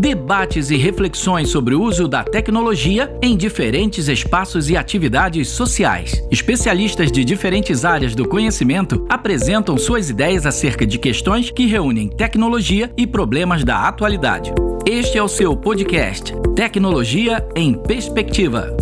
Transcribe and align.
Debates 0.00 0.70
e 0.70 0.78
reflexões 0.78 1.50
sobre 1.50 1.74
o 1.74 1.82
uso 1.82 2.08
da 2.08 2.24
tecnologia 2.24 3.14
em 3.20 3.36
diferentes 3.36 4.08
espaços 4.08 4.70
e 4.70 4.74
atividades 4.74 5.48
sociais. 5.48 6.24
Especialistas 6.30 7.12
de 7.12 7.22
diferentes 7.22 7.84
áreas 7.84 8.14
do 8.14 8.26
conhecimento 8.26 9.04
apresentam 9.10 9.76
suas 9.76 10.08
ideias 10.08 10.46
acerca 10.46 10.86
de 10.86 10.98
questões 10.98 11.50
que 11.50 11.66
reúnem 11.66 12.08
tecnologia 12.08 12.90
e 12.96 13.06
problemas 13.06 13.62
da 13.62 13.86
atualidade. 13.86 14.50
Este 14.86 15.18
é 15.18 15.22
o 15.22 15.28
seu 15.28 15.54
podcast 15.54 16.32
Tecnologia 16.56 17.46
em 17.54 17.74
Perspectiva. 17.74 18.74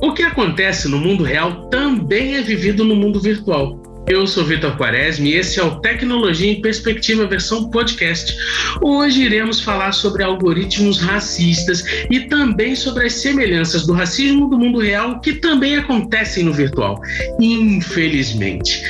O 0.00 0.14
que 0.14 0.22
acontece 0.22 0.86
no 0.88 1.00
mundo 1.00 1.24
real 1.24 1.68
também 1.70 2.36
é 2.36 2.40
vivido 2.40 2.84
no 2.84 2.94
mundo 2.94 3.20
virtual. 3.20 3.85
Eu 4.08 4.24
sou 4.24 4.44
Vitor 4.44 4.76
Quaresma 4.76 5.26
e 5.26 5.34
esse 5.34 5.58
é 5.58 5.64
o 5.64 5.80
Tecnologia 5.80 6.52
em 6.52 6.60
Perspectiva 6.60 7.26
versão 7.26 7.68
podcast. 7.70 8.36
Hoje 8.80 9.22
iremos 9.22 9.60
falar 9.60 9.90
sobre 9.90 10.22
algoritmos 10.22 11.00
racistas 11.00 11.84
e 12.08 12.20
também 12.20 12.76
sobre 12.76 13.06
as 13.06 13.14
semelhanças 13.14 13.84
do 13.84 13.92
racismo 13.92 14.48
do 14.48 14.56
mundo 14.56 14.78
real 14.78 15.20
que 15.20 15.32
também 15.32 15.74
acontecem 15.74 16.44
no 16.44 16.52
virtual, 16.52 17.00
infelizmente. 17.40 18.80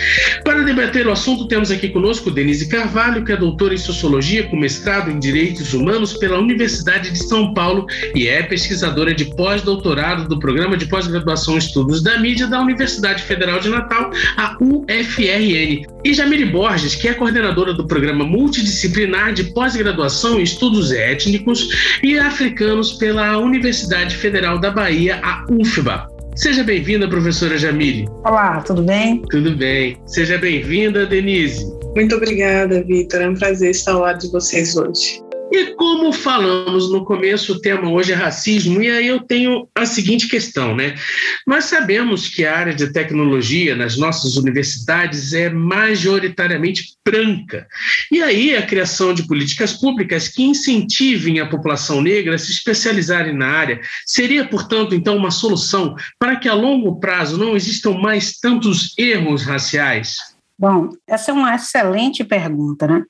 Para 0.44 0.62
debater 0.62 1.06
o 1.06 1.12
assunto, 1.12 1.48
temos 1.48 1.70
aqui 1.70 1.88
conosco 1.88 2.30
Denise 2.30 2.68
Carvalho, 2.68 3.24
que 3.24 3.32
é 3.32 3.36
doutora 3.36 3.72
em 3.72 3.78
Sociologia 3.78 4.46
com 4.48 4.56
mestrado 4.56 5.10
em 5.10 5.18
Direitos 5.18 5.72
Humanos 5.72 6.12
pela 6.12 6.38
Universidade 6.38 7.10
de 7.10 7.24
São 7.24 7.54
Paulo 7.54 7.86
e 8.14 8.28
é 8.28 8.42
pesquisadora 8.42 9.14
de 9.14 9.24
pós-doutorado 9.34 10.28
do 10.28 10.38
Programa 10.38 10.76
de 10.76 10.84
Pós-Graduação 10.84 11.56
Estudos 11.56 12.02
da 12.02 12.18
Mídia 12.18 12.46
da 12.46 12.60
Universidade 12.60 13.22
Federal 13.22 13.58
de 13.60 13.70
Natal, 13.70 14.10
a 14.36 14.56
UF 14.60 15.05
FRN, 15.06 15.86
e 16.04 16.14
Jamile 16.14 16.46
Borges, 16.46 16.94
que 16.94 17.08
é 17.08 17.14
coordenadora 17.14 17.72
do 17.72 17.86
programa 17.86 18.24
multidisciplinar 18.24 19.32
de 19.32 19.44
pós-graduação 19.52 20.38
em 20.38 20.42
estudos 20.42 20.92
étnicos 20.92 21.68
e 22.02 22.18
africanos 22.18 22.92
pela 22.94 23.38
Universidade 23.38 24.16
Federal 24.16 24.58
da 24.58 24.70
Bahia, 24.70 25.20
a 25.22 25.44
UFBA. 25.50 26.08
Seja 26.34 26.62
bem-vinda, 26.62 27.08
professora 27.08 27.56
Jamile. 27.56 28.06
Olá, 28.24 28.60
tudo 28.60 28.82
bem? 28.82 29.22
Tudo 29.30 29.56
bem. 29.56 29.96
Seja 30.06 30.36
bem-vinda, 30.36 31.06
Denise. 31.06 31.64
Muito 31.94 32.14
obrigada, 32.14 32.84
Vitor. 32.84 33.22
É 33.22 33.28
um 33.28 33.34
prazer 33.34 33.70
estar 33.70 33.92
ao 33.92 34.00
lado 34.00 34.20
de 34.20 34.30
vocês 34.30 34.76
hoje. 34.76 35.25
E 35.52 35.74
como 35.74 36.12
falamos 36.12 36.90
no 36.90 37.04
começo, 37.04 37.52
o 37.52 37.60
tema 37.60 37.88
hoje 37.88 38.12
é 38.12 38.16
racismo, 38.16 38.82
e 38.82 38.90
aí 38.90 39.06
eu 39.06 39.20
tenho 39.20 39.68
a 39.74 39.86
seguinte 39.86 40.28
questão, 40.28 40.74
né? 40.74 40.96
Nós 41.46 41.66
sabemos 41.66 42.28
que 42.28 42.44
a 42.44 42.56
área 42.56 42.74
de 42.74 42.92
tecnologia 42.92 43.76
nas 43.76 43.96
nossas 43.96 44.36
universidades 44.36 45.32
é 45.32 45.48
majoritariamente 45.48 46.96
branca. 47.04 47.66
E 48.10 48.20
aí 48.22 48.56
a 48.56 48.66
criação 48.66 49.14
de 49.14 49.26
políticas 49.26 49.72
públicas 49.72 50.26
que 50.26 50.42
incentivem 50.42 51.38
a 51.38 51.48
população 51.48 52.00
negra 52.00 52.34
a 52.34 52.38
se 52.38 52.50
especializarem 52.50 53.32
na 53.32 53.46
área 53.46 53.80
seria, 54.04 54.48
portanto, 54.48 54.96
então 54.96 55.16
uma 55.16 55.30
solução 55.30 55.94
para 56.18 56.36
que 56.36 56.48
a 56.48 56.54
longo 56.54 56.98
prazo 56.98 57.38
não 57.38 57.54
existam 57.54 57.92
mais 57.92 58.38
tantos 58.38 58.94
erros 58.98 59.44
raciais? 59.44 60.16
Bom, 60.58 60.90
essa 61.06 61.30
é 61.30 61.34
uma 61.34 61.54
excelente 61.54 62.24
pergunta, 62.24 62.86
né? 62.88 63.04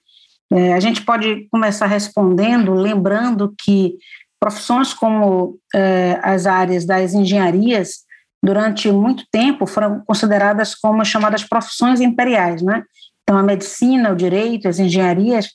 É, 0.52 0.74
a 0.74 0.80
gente 0.80 1.04
pode 1.04 1.48
começar 1.50 1.86
respondendo, 1.86 2.72
lembrando 2.72 3.54
que 3.58 3.96
profissões 4.40 4.92
como 4.92 5.58
é, 5.74 6.20
as 6.22 6.46
áreas 6.46 6.86
das 6.86 7.14
engenharias, 7.14 8.04
durante 8.42 8.90
muito 8.92 9.24
tempo, 9.30 9.66
foram 9.66 10.02
consideradas 10.06 10.74
como 10.74 11.04
chamadas 11.04 11.42
profissões 11.42 12.00
imperiais, 12.00 12.62
né? 12.62 12.84
Então, 13.22 13.36
a 13.36 13.42
medicina, 13.42 14.12
o 14.12 14.16
direito, 14.16 14.68
as 14.68 14.78
engenharias, 14.78 15.48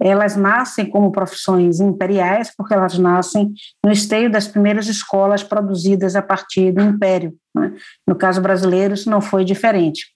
elas 0.00 0.34
nascem 0.34 0.88
como 0.88 1.12
profissões 1.12 1.78
imperiais 1.78 2.50
porque 2.56 2.72
elas 2.72 2.98
nascem 2.98 3.52
no 3.84 3.92
esteio 3.92 4.30
das 4.30 4.48
primeiras 4.48 4.88
escolas 4.88 5.42
produzidas 5.42 6.16
a 6.16 6.22
partir 6.22 6.72
do 6.72 6.82
império. 6.82 7.34
Né? 7.54 7.74
No 8.06 8.16
caso 8.16 8.40
brasileiro, 8.40 8.94
isso 8.94 9.10
não 9.10 9.20
foi 9.20 9.44
diferente. 9.44 10.06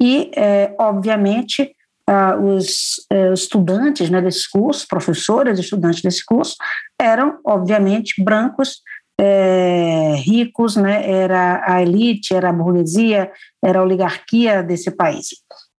E, 0.00 0.30
é, 0.34 0.74
obviamente, 0.78 1.74
ah, 2.08 2.36
os 2.36 2.96
eh, 3.10 3.32
estudantes 3.32 4.10
né, 4.10 4.20
desse 4.20 4.50
curso, 4.50 4.86
professores 4.88 5.58
estudantes 5.58 6.02
desse 6.02 6.24
curso, 6.24 6.56
eram, 7.00 7.38
obviamente, 7.44 8.22
brancos, 8.22 8.80
eh, 9.20 10.14
ricos, 10.16 10.76
né, 10.76 11.08
era 11.08 11.62
a 11.66 11.80
elite, 11.80 12.34
era 12.34 12.48
a 12.48 12.52
burguesia, 12.52 13.30
era 13.64 13.78
a 13.78 13.82
oligarquia 13.82 14.62
desse 14.62 14.90
país. 14.90 15.28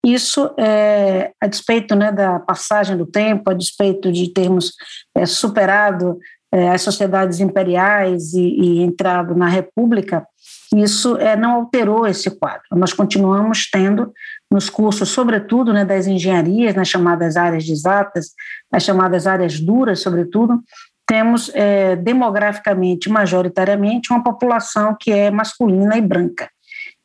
Isso, 0.04 0.54
é, 0.58 1.32
a 1.40 1.46
despeito 1.46 1.94
né, 1.94 2.12
da 2.12 2.38
passagem 2.38 2.94
do 2.94 3.06
tempo, 3.06 3.50
a 3.50 3.54
despeito 3.54 4.12
de 4.12 4.30
termos 4.34 4.72
é, 5.16 5.24
superado 5.24 6.18
é, 6.52 6.68
as 6.68 6.82
sociedades 6.82 7.40
imperiais 7.40 8.34
e, 8.34 8.42
e, 8.42 8.82
entrado 8.82 9.34
na 9.34 9.48
república, 9.48 10.26
isso 10.74 11.16
não 11.38 11.52
alterou 11.52 12.06
esse 12.06 12.30
quadro. 12.30 12.64
Nós 12.72 12.92
continuamos 12.92 13.70
tendo 13.70 14.12
nos 14.54 14.70
cursos, 14.70 15.08
sobretudo 15.08 15.72
né, 15.72 15.84
das 15.84 16.06
engenharias, 16.06 16.76
nas 16.76 16.86
chamadas 16.86 17.36
áreas 17.36 17.68
exatas, 17.68 18.30
as 18.72 18.84
chamadas 18.84 19.26
áreas 19.26 19.58
duras, 19.58 19.98
sobretudo, 19.98 20.62
temos 21.04 21.50
é, 21.52 21.96
demograficamente, 21.96 23.10
majoritariamente, 23.10 24.12
uma 24.12 24.22
população 24.22 24.96
que 24.98 25.10
é 25.10 25.28
masculina 25.28 25.98
e 25.98 26.00
branca. 26.00 26.48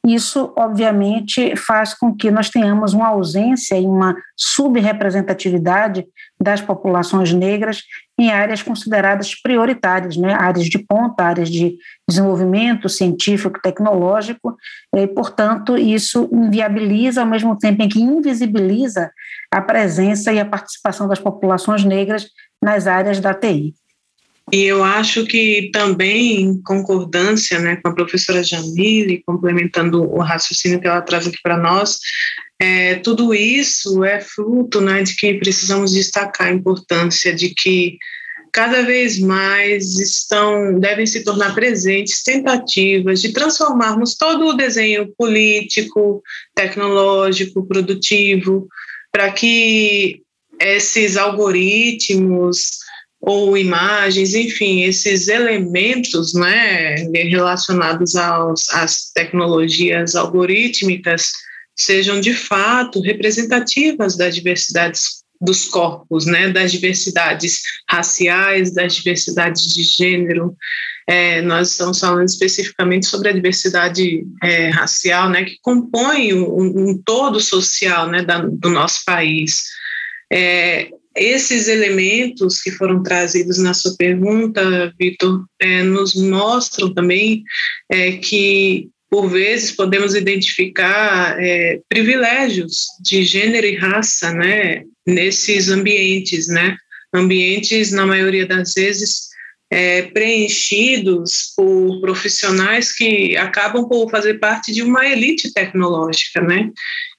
Isso, 0.07 0.53
obviamente, 0.57 1.55
faz 1.57 1.93
com 1.93 2.15
que 2.15 2.31
nós 2.31 2.49
tenhamos 2.49 2.93
uma 2.93 3.09
ausência 3.09 3.77
e 3.77 3.85
uma 3.85 4.15
subrepresentatividade 4.35 6.07
das 6.41 6.61
populações 6.61 7.33
negras 7.33 7.83
em 8.17 8.31
áreas 8.31 8.63
consideradas 8.63 9.35
prioritárias, 9.35 10.15
né? 10.15 10.33
áreas 10.33 10.67
de 10.67 10.79
ponta, 10.79 11.23
áreas 11.23 11.49
de 11.49 11.77
desenvolvimento 12.07 12.87
científico 12.87 13.59
tecnológico, 13.61 14.55
e, 14.95 15.05
portanto, 15.05 15.77
isso 15.77 16.29
inviabiliza, 16.31 17.21
ao 17.21 17.27
mesmo 17.27 17.57
tempo 17.57 17.83
em 17.83 17.89
que 17.89 18.01
invisibiliza 18.01 19.11
a 19.51 19.61
presença 19.61 20.31
e 20.31 20.39
a 20.39 20.45
participação 20.45 21.09
das 21.09 21.19
populações 21.19 21.83
negras 21.83 22.29
nas 22.63 22.87
áreas 22.87 23.19
da 23.19 23.33
TI. 23.33 23.73
E 24.51 24.63
eu 24.63 24.83
acho 24.83 25.25
que 25.25 25.69
também, 25.71 26.41
em 26.41 26.61
concordância 26.61 27.59
né, 27.59 27.75
com 27.77 27.89
a 27.89 27.95
professora 27.95 28.43
Jamile, 28.43 29.23
complementando 29.25 30.03
o 30.03 30.19
raciocínio 30.21 30.79
que 30.79 30.87
ela 30.87 31.01
traz 31.01 31.27
aqui 31.27 31.37
para 31.43 31.57
nós, 31.57 31.99
é, 32.59 32.95
tudo 32.95 33.33
isso 33.33 34.03
é 34.03 34.19
fruto 34.19 34.81
né, 34.81 35.03
de 35.03 35.15
que 35.15 35.35
precisamos 35.35 35.93
destacar 35.93 36.47
a 36.47 36.53
importância 36.53 37.33
de 37.33 37.53
que 37.53 37.97
cada 38.51 38.81
vez 38.81 39.19
mais 39.19 39.99
estão 39.99 40.79
devem 40.79 41.05
se 41.05 41.23
tornar 41.23 41.53
presentes 41.53 42.23
tentativas 42.23 43.21
de 43.21 43.31
transformarmos 43.31 44.15
todo 44.15 44.47
o 44.47 44.53
desenho 44.53 45.13
político, 45.15 46.21
tecnológico, 46.55 47.65
produtivo, 47.67 48.67
para 49.11 49.31
que 49.31 50.21
esses 50.59 51.15
algoritmos 51.15 52.79
ou 53.21 53.57
imagens, 53.57 54.33
enfim, 54.33 54.83
esses 54.83 55.27
elementos 55.27 56.33
né, 56.33 56.95
relacionados 57.13 58.15
aos, 58.15 58.69
às 58.69 59.11
tecnologias 59.13 60.15
algorítmicas 60.15 61.31
sejam 61.75 62.19
de 62.19 62.33
fato 62.33 63.01
representativas 63.01 64.17
das 64.17 64.35
diversidades 64.35 65.19
dos 65.41 65.65
corpos, 65.65 66.25
né, 66.25 66.49
das 66.49 66.71
diversidades 66.71 67.61
raciais, 67.89 68.73
das 68.73 68.95
diversidades 68.95 69.73
de 69.73 69.83
gênero. 69.83 70.55
É, 71.07 71.41
nós 71.41 71.71
estamos 71.71 71.99
falando 71.99 72.27
especificamente 72.27 73.05
sobre 73.05 73.29
a 73.29 73.33
diversidade 73.33 74.25
é, 74.43 74.69
racial, 74.69 75.29
né, 75.29 75.45
que 75.45 75.57
compõe 75.61 76.33
um, 76.33 76.89
um 76.89 77.01
todo 77.03 77.39
social, 77.39 78.09
né, 78.09 78.21
da, 78.21 78.39
do 78.39 78.69
nosso 78.69 79.03
país. 79.05 79.63
É, 80.31 80.89
esses 81.19 81.67
elementos 81.67 82.61
que 82.61 82.71
foram 82.71 83.03
trazidos 83.03 83.57
na 83.57 83.73
sua 83.73 83.95
pergunta, 83.97 84.93
Vitor, 84.97 85.45
é, 85.59 85.83
nos 85.83 86.15
mostram 86.15 86.93
também 86.93 87.43
é, 87.91 88.13
que, 88.13 88.87
por 89.09 89.29
vezes, 89.29 89.71
podemos 89.71 90.15
identificar 90.15 91.35
é, 91.39 91.79
privilégios 91.89 92.87
de 93.03 93.23
gênero 93.23 93.67
e 93.67 93.75
raça 93.75 94.31
né, 94.31 94.83
nesses 95.05 95.69
ambientes, 95.69 96.47
né? 96.47 96.77
ambientes, 97.13 97.91
na 97.91 98.05
maioria 98.05 98.45
das 98.45 98.73
vezes, 98.73 99.29
é, 99.71 100.03
preenchidos 100.03 101.53
por 101.55 102.01
profissionais 102.01 102.91
que 102.91 103.37
acabam 103.37 103.87
por 103.87 104.09
fazer 104.09 104.39
parte 104.39 104.71
de 104.73 104.81
uma 104.81 105.05
elite 105.05 105.53
tecnológica, 105.53 106.41
né? 106.41 106.71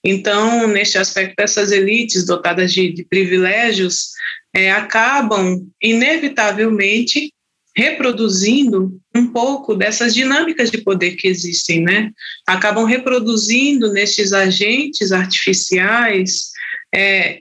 Então, 0.04 0.66
neste 0.66 0.98
aspecto, 0.98 1.38
essas 1.40 1.70
elites 1.70 2.24
dotadas 2.24 2.72
de, 2.72 2.92
de 2.92 3.04
privilégios 3.04 4.10
é, 4.54 4.70
acabam, 4.70 5.66
inevitavelmente, 5.82 7.32
reproduzindo 7.76 9.00
um 9.14 9.28
pouco 9.32 9.74
dessas 9.74 10.14
dinâmicas 10.14 10.70
de 10.70 10.78
poder 10.78 11.12
que 11.12 11.28
existem, 11.28 11.82
né? 11.82 12.10
Acabam 12.46 12.84
reproduzindo 12.84 13.92
nestes 13.92 14.32
agentes 14.32 15.12
artificiais 15.12 16.50
é, 16.92 17.40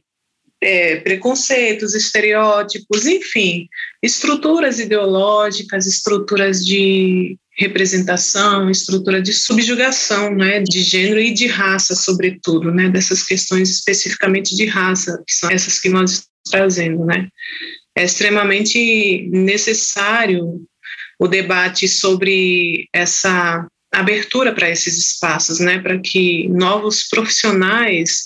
é, 0.62 0.98
preconceitos, 0.98 1.96
estereótipos, 1.96 3.06
enfim, 3.06 3.68
estruturas 4.04 4.80
ideológicas, 4.80 5.88
estruturas 5.88 6.64
de 6.64 7.38
representação, 7.60 8.70
estrutura 8.70 9.22
de 9.22 9.34
subjugação, 9.34 10.34
né, 10.34 10.62
de 10.62 10.82
gênero 10.82 11.20
e 11.20 11.34
de 11.34 11.46
raça, 11.46 11.94
sobretudo, 11.94 12.72
né, 12.72 12.90
dessas 12.90 13.22
questões 13.22 13.70
especificamente 13.70 14.56
de 14.56 14.66
raça, 14.66 15.22
que 15.28 15.34
são 15.34 15.52
essas 15.52 15.78
que 15.78 15.90
nós 15.90 16.24
trazendo, 16.50 17.06
né. 17.06 17.28
É 17.98 18.06
extremamente 18.06 19.28
necessário 19.30 20.62
o 21.20 21.28
debate 21.28 21.86
sobre 21.86 22.88
essa 22.94 23.68
abertura 23.94 24.54
para 24.54 24.70
esses 24.70 24.98
espaços, 24.98 25.60
né, 25.60 25.80
para 25.80 26.00
que 26.00 26.48
novos 26.48 27.10
profissionais 27.10 28.24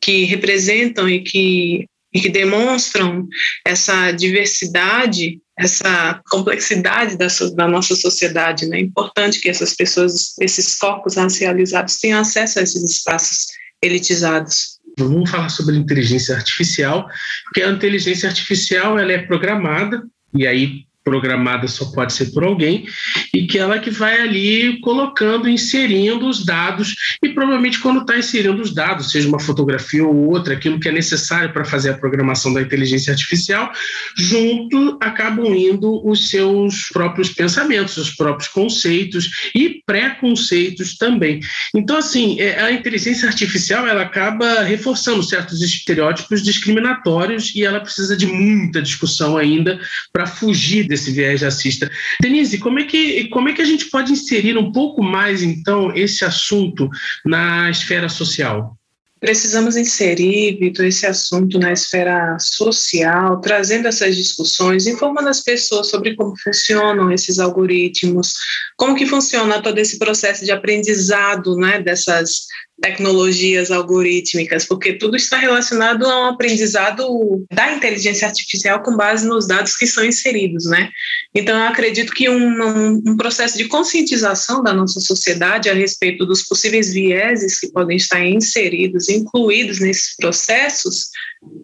que 0.00 0.22
representam 0.24 1.08
e 1.08 1.22
que, 1.22 1.86
e 2.14 2.20
que 2.20 2.28
demonstram 2.28 3.26
essa 3.66 4.12
diversidade, 4.12 5.40
essa 5.58 6.20
complexidade 6.30 7.16
da, 7.16 7.68
nossa 7.68 7.96
sociedade, 7.96 8.66
né, 8.66 8.78
é 8.78 8.80
importante 8.80 9.40
que 9.40 9.48
essas 9.48 9.74
pessoas, 9.74 10.34
esses 10.40 10.78
corpos 10.78 11.16
racializados 11.16 11.96
tenham 11.96 12.20
acesso 12.20 12.58
a 12.58 12.62
esses 12.62 12.82
espaços 12.82 13.46
elitizados. 13.82 14.76
Vamos 14.98 15.30
falar 15.30 15.48
sobre 15.48 15.76
inteligência 15.76 16.34
artificial, 16.34 17.06
porque 17.44 17.62
a 17.62 17.70
inteligência 17.70 18.28
artificial 18.28 18.98
ela 18.98 19.12
é 19.12 19.18
programada 19.18 20.02
e 20.34 20.46
aí 20.46 20.85
programada 21.06 21.68
só 21.68 21.84
pode 21.92 22.12
ser 22.12 22.32
por 22.32 22.42
alguém, 22.42 22.84
e 23.32 23.46
que 23.46 23.58
ela 23.58 23.78
que 23.78 23.90
vai 23.90 24.20
ali 24.20 24.80
colocando, 24.80 25.48
inserindo 25.48 26.26
os 26.26 26.44
dados, 26.44 26.96
e 27.22 27.28
provavelmente 27.28 27.78
quando 27.78 28.00
está 28.00 28.18
inserindo 28.18 28.60
os 28.60 28.74
dados, 28.74 29.12
seja 29.12 29.28
uma 29.28 29.38
fotografia 29.38 30.04
ou 30.04 30.30
outra, 30.30 30.54
aquilo 30.54 30.80
que 30.80 30.88
é 30.88 30.92
necessário 30.92 31.52
para 31.52 31.64
fazer 31.64 31.90
a 31.90 31.98
programação 31.98 32.52
da 32.52 32.60
inteligência 32.60 33.12
artificial, 33.12 33.70
junto 34.16 34.98
acabam 35.00 35.54
indo 35.54 36.04
os 36.04 36.28
seus 36.28 36.88
próprios 36.92 37.30
pensamentos, 37.30 37.96
os 37.96 38.10
próprios 38.10 38.48
conceitos 38.48 39.50
e 39.54 39.80
preconceitos 39.86 40.96
também. 40.96 41.38
Então, 41.72 41.98
assim, 41.98 42.40
é, 42.40 42.60
a 42.60 42.72
inteligência 42.72 43.28
artificial 43.28 43.86
ela 43.86 44.02
acaba 44.02 44.62
reforçando 44.62 45.22
certos 45.22 45.62
estereótipos 45.62 46.42
discriminatórios 46.42 47.54
e 47.54 47.64
ela 47.64 47.80
precisa 47.80 48.16
de 48.16 48.26
muita 48.26 48.82
discussão 48.82 49.36
ainda 49.36 49.78
para 50.12 50.26
fugir 50.26 50.88
desse 50.96 51.12
viés 51.12 51.42
racista. 51.42 51.90
Denise, 52.20 52.58
como 52.58 52.80
é, 52.80 52.84
que, 52.84 53.28
como 53.28 53.48
é 53.48 53.52
que 53.52 53.62
a 53.62 53.66
gente 53.66 53.86
pode 53.86 54.12
inserir 54.12 54.56
um 54.56 54.72
pouco 54.72 55.02
mais, 55.02 55.42
então, 55.42 55.94
esse 55.94 56.24
assunto 56.24 56.88
na 57.24 57.70
esfera 57.70 58.08
social? 58.08 58.76
Precisamos 59.18 59.76
inserir, 59.76 60.58
Vitor, 60.58 60.84
esse 60.84 61.06
assunto 61.06 61.58
na 61.58 61.72
esfera 61.72 62.36
social, 62.38 63.40
trazendo 63.40 63.88
essas 63.88 64.14
discussões, 64.14 64.86
informando 64.86 65.28
as 65.28 65.42
pessoas 65.42 65.88
sobre 65.88 66.14
como 66.14 66.34
funcionam 66.38 67.10
esses 67.10 67.38
algoritmos, 67.38 68.34
como 68.76 68.94
que 68.94 69.06
funciona 69.06 69.62
todo 69.62 69.78
esse 69.78 69.98
processo 69.98 70.44
de 70.44 70.52
aprendizado 70.52 71.56
né, 71.56 71.80
dessas 71.80 72.46
tecnologias 72.80 73.70
algorítmicas, 73.70 74.64
porque 74.66 74.92
tudo 74.92 75.16
está 75.16 75.38
relacionado 75.38 76.04
a 76.04 76.22
um 76.22 76.26
aprendizado 76.26 77.44
da 77.50 77.72
inteligência 77.72 78.28
artificial 78.28 78.82
com 78.82 78.96
base 78.96 79.26
nos 79.26 79.46
dados 79.46 79.76
que 79.76 79.86
são 79.86 80.04
inseridos, 80.04 80.66
né? 80.66 80.90
Então, 81.34 81.58
eu 81.58 81.66
acredito 81.66 82.12
que 82.12 82.28
um, 82.28 82.62
um, 82.62 83.02
um 83.06 83.16
processo 83.16 83.56
de 83.56 83.66
conscientização 83.66 84.62
da 84.62 84.74
nossa 84.74 85.00
sociedade 85.00 85.70
a 85.70 85.74
respeito 85.74 86.26
dos 86.26 86.42
possíveis 86.42 86.92
vieses 86.92 87.58
que 87.58 87.68
podem 87.68 87.96
estar 87.96 88.24
inseridos, 88.24 89.08
incluídos 89.08 89.80
nesses 89.80 90.14
processos, 90.16 91.10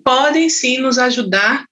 podem 0.04 0.48
sim 0.48 0.78
nos 0.78 0.98
ajudar 0.98 1.64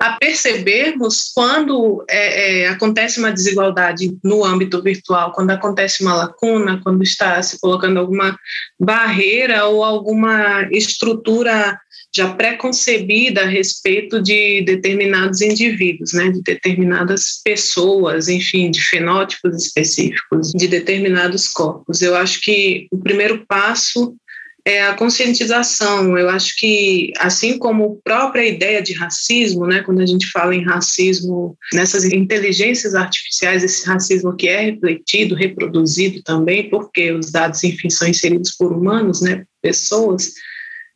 a 0.00 0.12
percebermos 0.12 1.30
quando 1.34 2.02
é, 2.08 2.62
é, 2.62 2.68
acontece 2.68 3.18
uma 3.18 3.30
desigualdade 3.30 4.16
no 4.24 4.42
âmbito 4.42 4.82
virtual, 4.82 5.30
quando 5.32 5.50
acontece 5.50 6.02
uma 6.02 6.14
lacuna, 6.14 6.80
quando 6.82 7.02
está 7.02 7.42
se 7.42 7.60
colocando 7.60 8.00
alguma 8.00 8.34
barreira 8.80 9.66
ou 9.66 9.84
alguma 9.84 10.66
estrutura 10.72 11.78
já 12.16 12.32
pré-concebida 12.32 13.42
a 13.42 13.46
respeito 13.46 14.22
de 14.22 14.62
determinados 14.62 15.42
indivíduos, 15.42 16.14
né, 16.14 16.30
de 16.30 16.42
determinadas 16.42 17.40
pessoas, 17.44 18.26
enfim, 18.26 18.70
de 18.70 18.80
fenótipos 18.80 19.66
específicos, 19.66 20.50
de 20.52 20.66
determinados 20.66 21.46
corpos. 21.46 22.00
Eu 22.00 22.16
acho 22.16 22.40
que 22.40 22.88
o 22.90 22.98
primeiro 22.98 23.44
passo 23.46 24.16
é 24.64 24.82
a 24.82 24.94
conscientização. 24.94 26.16
Eu 26.16 26.28
acho 26.28 26.56
que, 26.56 27.12
assim 27.18 27.58
como 27.58 27.98
a 27.98 28.08
própria 28.08 28.46
ideia 28.46 28.82
de 28.82 28.92
racismo, 28.92 29.66
né, 29.66 29.82
quando 29.82 30.00
a 30.00 30.06
gente 30.06 30.30
fala 30.30 30.54
em 30.54 30.64
racismo, 30.64 31.56
nessas 31.72 32.04
inteligências 32.04 32.94
artificiais, 32.94 33.64
esse 33.64 33.86
racismo 33.86 34.36
que 34.36 34.48
é 34.48 34.60
refletido, 34.60 35.34
reproduzido 35.34 36.22
também, 36.22 36.68
porque 36.68 37.12
os 37.12 37.30
dados, 37.30 37.62
enfim, 37.64 37.90
são 37.90 38.08
inseridos 38.08 38.54
por 38.56 38.72
humanos, 38.72 39.20
né, 39.20 39.44
pessoas, 39.62 40.32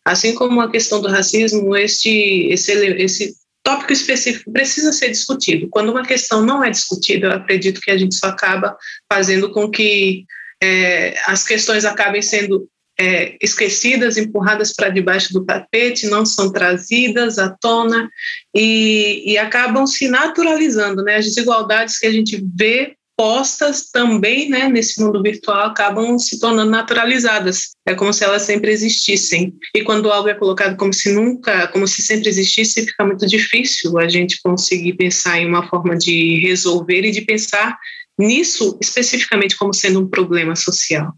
assim 0.04 0.34
como 0.34 0.60
a 0.60 0.70
questão 0.70 1.00
do 1.00 1.08
racismo, 1.08 1.74
este, 1.76 2.48
esse, 2.50 2.72
esse 2.72 3.34
tópico 3.62 3.92
específico 3.92 4.52
precisa 4.52 4.92
ser 4.92 5.10
discutido. 5.10 5.68
Quando 5.70 5.90
uma 5.90 6.04
questão 6.04 6.44
não 6.44 6.62
é 6.62 6.70
discutida, 6.70 7.28
eu 7.28 7.32
acredito 7.32 7.80
que 7.80 7.90
a 7.90 7.96
gente 7.96 8.14
só 8.14 8.26
acaba 8.26 8.76
fazendo 9.10 9.50
com 9.50 9.70
que 9.70 10.24
é, 10.62 11.16
as 11.26 11.44
questões 11.44 11.84
acabem 11.84 12.20
sendo 12.20 12.68
é, 12.98 13.36
esquecidas, 13.42 14.16
empurradas 14.16 14.72
para 14.72 14.88
debaixo 14.88 15.32
do 15.32 15.44
tapete, 15.44 16.06
não 16.06 16.24
são 16.24 16.52
trazidas 16.52 17.38
à 17.38 17.50
tona 17.50 18.08
e, 18.54 19.32
e 19.32 19.38
acabam 19.38 19.86
se 19.86 20.08
naturalizando. 20.08 21.02
Né? 21.02 21.16
As 21.16 21.24
desigualdades 21.24 21.98
que 21.98 22.06
a 22.06 22.12
gente 22.12 22.44
vê 22.56 22.96
postas 23.16 23.90
também 23.90 24.48
né, 24.48 24.68
nesse 24.68 25.00
mundo 25.00 25.22
virtual 25.22 25.66
acabam 25.66 26.18
se 26.18 26.38
tornando 26.38 26.70
naturalizadas. 26.70 27.70
É 27.86 27.94
como 27.94 28.12
se 28.12 28.24
elas 28.24 28.42
sempre 28.42 28.72
existissem. 28.72 29.54
E 29.74 29.82
quando 29.82 30.10
algo 30.10 30.28
é 30.28 30.34
colocado 30.34 30.76
como 30.76 30.92
se 30.92 31.12
nunca, 31.12 31.68
como 31.68 31.86
se 31.86 32.02
sempre 32.02 32.28
existisse, 32.28 32.86
fica 32.86 33.04
muito 33.04 33.26
difícil 33.26 33.98
a 33.98 34.08
gente 34.08 34.40
conseguir 34.42 34.94
pensar 34.94 35.38
em 35.38 35.46
uma 35.46 35.68
forma 35.68 35.96
de 35.96 36.40
resolver 36.40 37.02
e 37.04 37.12
de 37.12 37.20
pensar 37.20 37.78
nisso 38.18 38.78
especificamente 38.80 39.56
como 39.56 39.72
sendo 39.72 40.00
um 40.00 40.08
problema 40.08 40.56
social. 40.56 41.12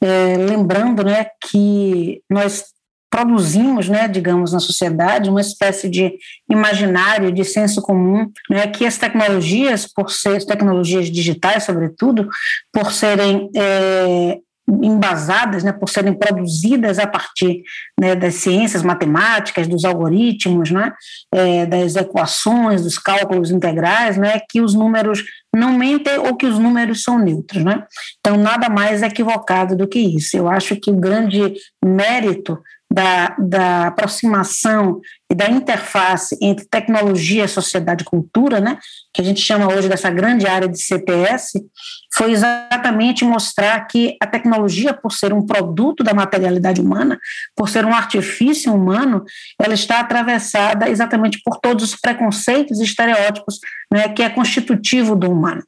É, 0.00 0.36
lembrando 0.36 1.04
né, 1.04 1.26
que 1.48 2.22
nós 2.28 2.72
produzimos, 3.12 3.90
né, 3.90 4.08
digamos, 4.08 4.52
na 4.52 4.60
sociedade 4.60 5.28
uma 5.28 5.40
espécie 5.42 5.86
de 5.90 6.14
imaginário, 6.50 7.30
de 7.30 7.44
senso 7.44 7.82
comum, 7.82 8.30
né, 8.48 8.66
que 8.66 8.86
as 8.86 8.96
tecnologias, 8.96 9.86
por 9.86 10.10
ser 10.10 10.42
tecnologias 10.46 11.10
digitais, 11.10 11.64
sobretudo, 11.64 12.26
por 12.72 12.90
serem 12.90 13.50
é, 13.54 14.38
embasadas, 14.82 15.62
né, 15.62 15.72
por 15.72 15.88
serem 15.88 16.14
produzidas 16.14 16.98
a 16.98 17.06
partir 17.06 17.62
né, 18.00 18.14
das 18.14 18.36
ciências 18.36 18.82
matemáticas, 18.82 19.66
dos 19.66 19.84
algoritmos, 19.84 20.70
né, 20.70 20.92
é, 21.32 21.66
das 21.66 21.96
equações, 21.96 22.82
dos 22.82 22.98
cálculos 22.98 23.50
integrais, 23.50 24.16
né, 24.16 24.40
que 24.48 24.60
os 24.60 24.74
números 24.74 25.22
não 25.54 25.72
mentem 25.72 26.18
ou 26.18 26.36
que 26.36 26.46
os 26.46 26.58
números 26.58 27.02
são 27.02 27.18
neutros. 27.18 27.62
Né? 27.62 27.82
Então, 28.20 28.36
nada 28.36 28.68
mais 28.68 29.02
equivocado 29.02 29.76
do 29.76 29.86
que 29.86 29.98
isso. 29.98 30.36
Eu 30.36 30.48
acho 30.48 30.76
que 30.76 30.90
o 30.90 30.96
grande 30.96 31.54
mérito 31.84 32.58
da, 32.92 33.34
da 33.38 33.86
aproximação 33.86 35.00
e 35.30 35.34
da 35.34 35.48
interface 35.48 36.36
entre 36.42 36.66
tecnologia, 36.66 37.48
sociedade 37.48 38.02
e 38.02 38.06
cultura, 38.06 38.60
né, 38.60 38.78
que 39.14 39.22
a 39.22 39.24
gente 39.24 39.40
chama 39.40 39.72
hoje 39.72 39.88
dessa 39.88 40.10
grande 40.10 40.46
área 40.46 40.68
de 40.68 40.78
CTS, 40.78 41.58
foi 42.14 42.32
exatamente 42.32 43.24
mostrar 43.24 43.80
que 43.86 44.14
a 44.20 44.26
tecnologia, 44.26 44.92
por 44.92 45.10
ser 45.12 45.32
um 45.32 45.46
produto 45.46 46.04
da 46.04 46.12
materialidade 46.12 46.82
humana, 46.82 47.18
por 47.56 47.70
ser 47.70 47.86
um 47.86 47.94
artifício 47.94 48.74
humano, 48.74 49.24
ela 49.58 49.72
está 49.72 50.00
atravessada 50.00 50.90
exatamente 50.90 51.40
por 51.42 51.58
todos 51.58 51.84
os 51.84 51.98
preconceitos 51.98 52.78
e 52.80 52.84
estereótipos 52.84 53.58
né, 53.90 54.10
que 54.10 54.22
é 54.22 54.28
constitutivo 54.28 55.16
do 55.16 55.30
humano. 55.30 55.62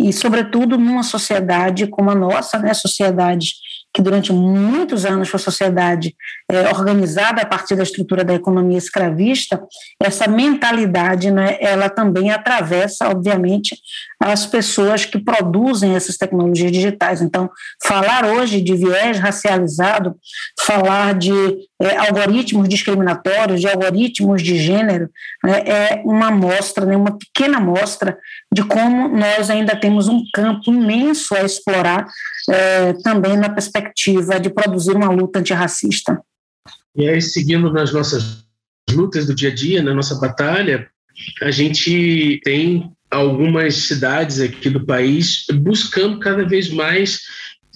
E, 0.00 0.10
sobretudo, 0.10 0.78
numa 0.78 1.02
sociedade 1.02 1.86
como 1.86 2.10
a 2.10 2.14
nossa, 2.14 2.58
né, 2.58 2.72
sociedade 2.72 3.52
que 3.94 4.00
durante 4.00 4.32
muitos 4.32 5.04
anos 5.04 5.28
foi 5.28 5.38
sociedade 5.38 6.14
é, 6.50 6.68
organizada 6.68 7.42
a 7.42 7.46
partir 7.46 7.76
da 7.76 7.82
estrutura 7.82 8.24
da 8.24 8.34
economia 8.34 8.78
escravista, 8.78 9.62
essa 10.00 10.26
mentalidade, 10.26 11.30
né, 11.30 11.58
ela 11.60 11.90
também 11.90 12.30
atravessa, 12.30 13.08
obviamente, 13.08 13.76
as 14.18 14.46
pessoas 14.46 15.04
que 15.04 15.18
produzem 15.18 15.94
essas 15.94 16.16
tecnologias 16.16 16.72
digitais. 16.72 17.20
Então, 17.20 17.50
falar 17.84 18.24
hoje 18.24 18.60
de 18.60 18.74
viés 18.74 19.18
racializado, 19.18 20.16
falar 20.60 21.14
de 21.14 21.32
é, 21.82 21.96
algoritmos 21.96 22.68
discriminatórios, 22.68 23.60
de 23.60 23.66
algoritmos 23.66 24.40
de 24.40 24.56
gênero, 24.56 25.10
né, 25.42 25.58
é 25.66 26.02
uma 26.04 26.28
amostra, 26.28 26.86
né, 26.86 26.96
uma 26.96 27.18
pequena 27.18 27.58
amostra 27.58 28.16
de 28.52 28.62
como 28.62 29.08
nós 29.08 29.50
ainda 29.50 29.74
temos 29.74 30.06
um 30.06 30.22
campo 30.32 30.70
imenso 30.70 31.34
a 31.34 31.42
explorar 31.42 32.06
é, 32.48 32.92
também 33.02 33.36
na 33.36 33.50
perspectiva 33.50 34.38
de 34.38 34.48
produzir 34.50 34.92
uma 34.92 35.10
luta 35.10 35.40
antirracista. 35.40 36.20
E 36.94 37.08
aí, 37.08 37.20
seguindo 37.20 37.72
nas 37.72 37.92
nossas 37.92 38.44
lutas 38.90 39.26
do 39.26 39.34
dia 39.34 39.50
a 39.50 39.54
dia, 39.54 39.82
na 39.82 39.94
nossa 39.94 40.14
batalha, 40.16 40.88
a 41.42 41.50
gente 41.50 42.40
tem 42.44 42.92
algumas 43.10 43.74
cidades 43.74 44.40
aqui 44.40 44.70
do 44.70 44.86
país 44.86 45.44
buscando 45.52 46.20
cada 46.20 46.46
vez 46.46 46.70
mais 46.70 47.20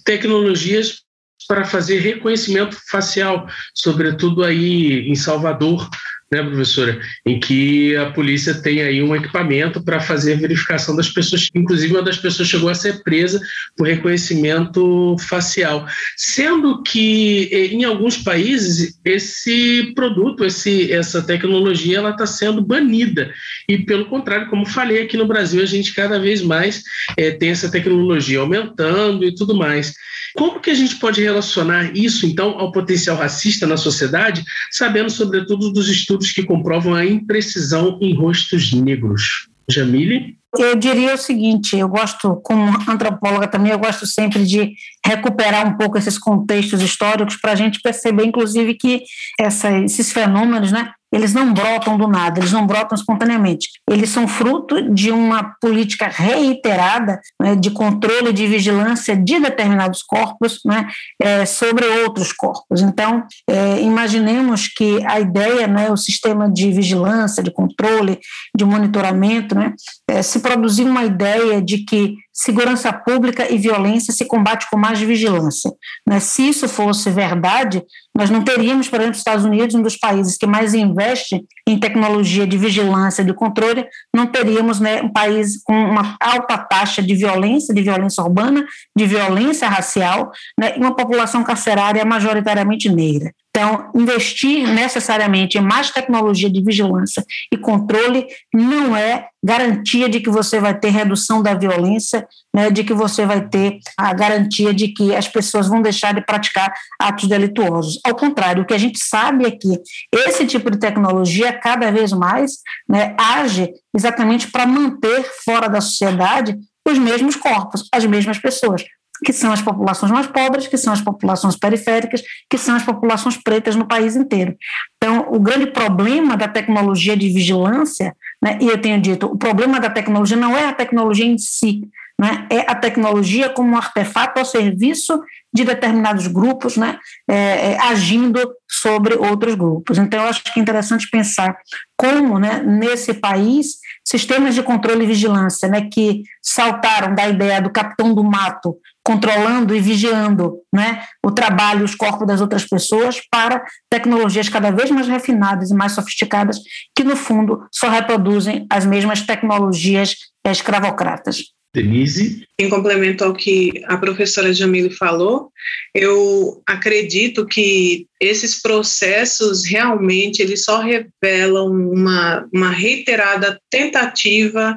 tecnologias 0.05 1.06
para 1.47 1.65
fazer 1.65 2.00
reconhecimento 2.00 2.76
facial, 2.88 3.47
sobretudo 3.75 4.43
aí 4.45 5.09
em 5.09 5.15
Salvador, 5.15 5.88
né, 6.30 6.42
professora? 6.42 7.00
Em 7.25 7.38
que 7.38 7.97
a 7.97 8.11
polícia 8.11 8.54
tem 8.54 8.83
aí 8.83 9.02
um 9.02 9.14
equipamento 9.14 9.83
para 9.83 10.00
fazer 10.00 10.35
a 10.35 10.37
verificação 10.37 10.97
das 10.97 11.09
pessoas. 11.09 11.49
Inclusive, 11.54 11.95
uma 11.95 12.02
das 12.02 12.16
pessoas 12.16 12.49
chegou 12.49 12.68
a 12.68 12.75
ser 12.75 13.02
presa 13.02 13.40
por 13.76 13.87
reconhecimento 13.87 15.16
facial. 15.21 15.87
Sendo 16.16 16.83
que, 16.83 17.49
eh, 17.52 17.66
em 17.66 17.85
alguns 17.85 18.16
países, 18.18 18.99
esse 19.04 19.92
produto, 19.95 20.45
esse, 20.45 20.92
essa 20.92 21.23
tecnologia, 21.23 21.99
ela 21.99 22.11
está 22.11 22.26
sendo 22.26 22.61
banida. 22.61 23.33
E, 23.68 23.78
pelo 23.78 24.06
contrário, 24.06 24.50
como 24.50 24.66
falei, 24.66 25.02
aqui 25.02 25.16
no 25.16 25.26
Brasil, 25.26 25.62
a 25.62 25.66
gente 25.66 25.95
cada 25.95 26.18
vez 26.18 26.42
mais 26.42 26.83
é, 27.16 27.30
tem 27.30 27.50
essa 27.50 27.71
tecnologia 27.71 28.40
aumentando 28.40 29.25
e 29.25 29.35
tudo 29.35 29.54
mais. 29.54 29.95
Como 30.35 30.61
que 30.61 30.71
a 30.71 30.75
gente 30.75 30.97
pode 30.97 31.23
relacionar 31.23 31.97
isso, 31.97 32.26
então, 32.26 32.59
ao 32.59 32.71
potencial 32.71 33.16
racista 33.16 33.66
na 33.66 33.76
sociedade, 33.76 34.45
sabendo, 34.71 35.09
sobretudo, 35.09 35.73
dos 35.73 35.88
estudos 35.88 36.15
que 36.32 36.42
comprovam 36.42 36.94
a 36.94 37.04
imprecisão 37.04 37.99
em 38.00 38.14
rostos 38.14 38.73
negros? 38.73 39.49
Jamile? 39.68 40.38
Eu 40.59 40.76
diria 40.76 41.15
o 41.15 41.19
seguinte, 41.19 41.76
eu 41.76 41.88
gosto, 41.88 42.37
como 42.43 42.71
antropóloga 42.88 43.47
também, 43.47 43.73
eu 43.73 43.79
gosto 43.79 44.07
sempre 44.07 44.45
de 44.45 44.73
recuperar 45.05 45.67
um 45.67 45.76
pouco 45.76 45.99
esses 45.99 46.19
contextos 46.19 46.81
históricos 46.81 47.37
para 47.37 47.53
a 47.53 47.57
gente 47.57 47.81
perceber, 47.81 48.25
inclusive, 48.25 48.75
que 48.75 49.03
essa, 49.38 49.71
esses 49.79 50.12
fenômenos, 50.12 50.73
né, 50.73 50.93
eles 51.12 51.33
não 51.33 51.53
brotam 51.53 51.97
do 51.97 52.09
nada, 52.09 52.41
eles 52.41 52.53
não 52.53 52.67
brotam 52.67 52.97
espontaneamente. 52.97 53.69
Eles 53.88 54.11
são 54.11 54.26
fruto 54.26 54.93
de 54.93 55.11
uma 55.12 55.55
política 55.61 56.09
reiterada 56.09 57.21
né, 57.41 57.55
de 57.55 57.71
controle 57.71 58.33
de 58.33 58.47
vigilância 58.47 59.17
de 59.17 59.38
determinados 59.38 60.03
corpos 60.03 60.61
né, 60.65 60.87
é, 61.23 61.47
sobre 61.47 61.87
outros 61.87 62.33
corpos. 62.33 62.83
Então, 62.83 63.25
é, 63.49 63.81
imaginemos 63.81 64.69
que 64.69 65.03
a 65.07 65.21
ideia, 65.21 65.67
né, 65.67 65.91
o 65.91 65.97
sistema 65.97 66.50
de 66.50 66.71
vigilância, 66.73 67.43
de 67.43 67.53
controle, 67.53 68.19
de 68.55 68.65
monitoramento, 68.65 69.55
né, 69.55 69.75
é, 70.11 70.23
se 70.37 70.43
produzir 70.43 70.85
uma 70.85 71.05
ideia 71.05 71.62
de 71.62 71.78
que 71.78 72.16
segurança 72.37 72.93
pública 72.93 73.50
e 73.50 73.57
violência 73.57 74.12
se 74.12 74.26
combate 74.26 74.69
com 74.71 74.76
mais 74.76 75.00
vigilância. 75.00 75.73
Né? 76.07 76.21
Se 76.21 76.47
isso 76.47 76.69
fosse 76.69 77.09
verdade, 77.09 77.83
nós 78.14 78.28
não 78.28 78.43
teríamos, 78.43 78.88
por 78.88 79.00
exemplo, 79.00 79.12
os 79.12 79.19
Estados 79.19 79.45
Unidos, 79.47 79.75
um 79.75 79.83
dos 79.83 79.97
países 79.97 80.37
que 80.37 80.47
mais 80.47 80.75
investe 80.75 81.43
em 81.66 81.78
tecnologia 81.78 82.47
de 82.47 82.59
vigilância 82.59 83.23
e 83.23 83.25
de 83.25 83.33
controle, 83.33 83.87
não 84.14 84.26
teríamos 84.26 84.78
né, 84.78 85.02
um 85.02 85.11
país 85.11 85.62
com 85.64 85.75
uma 85.75 86.16
alta 86.21 86.59
taxa 86.59 87.02
de 87.02 87.14
violência, 87.14 87.75
de 87.75 87.83
violência 87.83 88.23
urbana, 88.23 88.64
de 88.95 89.07
violência 89.07 89.69
racial, 89.69 90.31
né, 90.61 90.75
e 90.76 90.81
uma 90.81 90.95
população 90.95 91.43
carcerária 91.43 92.05
majoritariamente 92.05 92.88
negra. 92.90 93.33
Então, 93.57 93.90
investir 93.95 94.69
necessariamente 94.69 95.57
em 95.57 95.62
mais 95.62 95.90
tecnologia 95.90 96.50
de 96.50 96.62
vigilância 96.62 97.25
e 97.50 97.57
controle 97.57 98.26
não 98.55 98.95
é 98.95 99.28
garantia 99.43 100.11
de 100.11 100.21
que 100.21 100.28
você 100.28 100.61
vai 100.61 100.78
ter 100.78 100.90
redução 100.90 101.43
da 101.43 101.55
violência, 101.55 102.25
né, 102.54 102.71
de 102.71 102.85
que 102.85 102.92
você 102.92 103.26
vai 103.26 103.47
ter 103.49 103.78
a 103.97 104.12
garantia 104.12 104.73
de 104.73 104.88
que 104.88 105.14
as 105.14 105.28
pessoas 105.28 105.68
vão 105.68 105.83
deixar 105.83 106.14
de 106.14 106.25
praticar 106.25 106.73
atos 106.99 107.28
delituosos. 107.28 107.99
Ao 108.04 108.14
contrário, 108.14 108.62
o 108.62 108.66
que 108.66 108.75
a 108.75 108.78
gente 108.78 108.99
sabe 108.99 109.47
é 109.47 109.50
que 109.50 109.80
esse 110.12 110.47
tipo 110.47 110.71
de 110.71 110.78
tecnologia, 110.78 111.52
cada 111.52 111.90
vez 111.90 112.12
mais, 112.12 112.52
né, 112.88 113.14
age 113.18 113.71
exatamente 113.95 114.50
para 114.50 114.66
manter 114.66 115.25
fora 115.45 115.68
da 115.68 115.80
sociedade 115.80 116.56
os 116.88 116.99
mesmos 116.99 117.35
corpos, 117.35 117.88
as 117.92 118.04
mesmas 118.04 118.38
pessoas 118.38 118.85
que 119.25 119.32
são 119.32 119.52
as 119.52 119.62
populações 119.62 120.12
mais 120.12 120.26
pobres, 120.26 120.66
que 120.66 120.76
são 120.76 120.92
as 120.92 121.00
populações 121.00 121.56
periféricas, 121.56 122.23
que 122.50 122.58
são 122.58 122.76
as 122.76 122.82
populações 122.82 123.37
pretas 123.37 123.76
no 123.76 123.87
país 123.87 124.16
inteiro. 124.16 124.56
Então, 124.96 125.28
o 125.30 125.38
grande 125.38 125.66
problema 125.66 126.37
da 126.37 126.49
tecnologia 126.49 127.16
de 127.16 127.28
vigilância, 127.28 128.14
né, 128.42 128.58
e 128.61 128.68
eu 128.68 128.80
tenho 128.80 129.00
dito, 129.00 129.26
o 129.26 129.38
problema 129.38 129.80
da 129.80 129.90
tecnologia 129.90 130.37
não 130.37 130.56
é 130.56 130.66
a 130.66 130.73
tecnologia 130.73 131.26
em 131.26 131.38
si, 131.38 131.88
né, 132.18 132.46
é 132.50 132.61
a 132.61 132.75
tecnologia 132.75 133.49
como 133.49 133.73
um 133.73 133.76
artefato 133.76 134.38
ao 134.38 134.44
serviço 134.44 135.20
de 135.52 135.64
determinados 135.64 136.26
grupos, 136.26 136.76
né, 136.76 136.99
é, 137.28 137.73
é, 137.73 137.80
agindo 137.80 138.40
sobre 138.68 139.14
outros 139.14 139.54
grupos. 139.54 139.99
Então, 139.99 140.23
eu 140.23 140.28
acho 140.28 140.42
que 140.42 140.58
é 140.58 140.62
interessante 140.62 141.08
pensar 141.11 141.56
como, 141.96 142.38
né, 142.38 142.62
nesse 142.62 143.14
país, 143.14 143.78
sistemas 144.04 144.54
de 144.54 144.62
controle 144.62 145.04
e 145.04 145.06
vigilância, 145.06 145.68
né, 145.68 145.88
que 145.92 146.23
saltaram 146.42 147.14
da 147.14 147.28
ideia 147.28 147.61
do 147.61 147.70
capitão 147.70 148.14
do 148.14 148.23
mato 148.23 148.76
controlando 149.07 149.73
e 149.73 149.81
vigiando 149.81 150.59
né, 150.75 151.05
o 151.25 151.31
trabalho, 151.31 151.85
os 151.85 151.95
corpos 151.95 152.27
das 152.27 152.41
outras 152.41 152.65
pessoas, 152.65 153.21
para 153.31 153.65
tecnologias 153.89 154.49
cada 154.49 154.73
vez 154.73 154.91
mais 154.91 155.07
refinadas 155.07 155.71
e 155.71 155.75
mais 155.75 155.93
sofisticadas, 155.93 156.59
que, 156.93 157.05
no 157.05 157.15
fundo, 157.15 157.65
só 157.73 157.89
reproduzem 157.89 158.67
as 158.69 158.85
mesmas 158.85 159.23
tecnologias 159.23 160.17
escravocratas. 160.45 161.45
Denise? 161.73 162.45
Em 162.59 162.69
complemento 162.69 163.23
ao 163.23 163.35
que 163.35 163.85
a 163.87 163.97
professora 163.97 164.53
Jamile 164.53 164.91
falou, 164.91 165.53
eu 165.95 166.61
acredito 166.67 167.47
que 167.47 168.07
esses 168.21 168.61
processos 168.61 169.65
realmente 169.67 170.41
eles 170.41 170.65
só 170.65 170.81
revelam 170.81 171.69
uma, 171.71 172.49
uma 172.53 172.71
reiterada 172.71 173.61
tentativa 173.71 174.77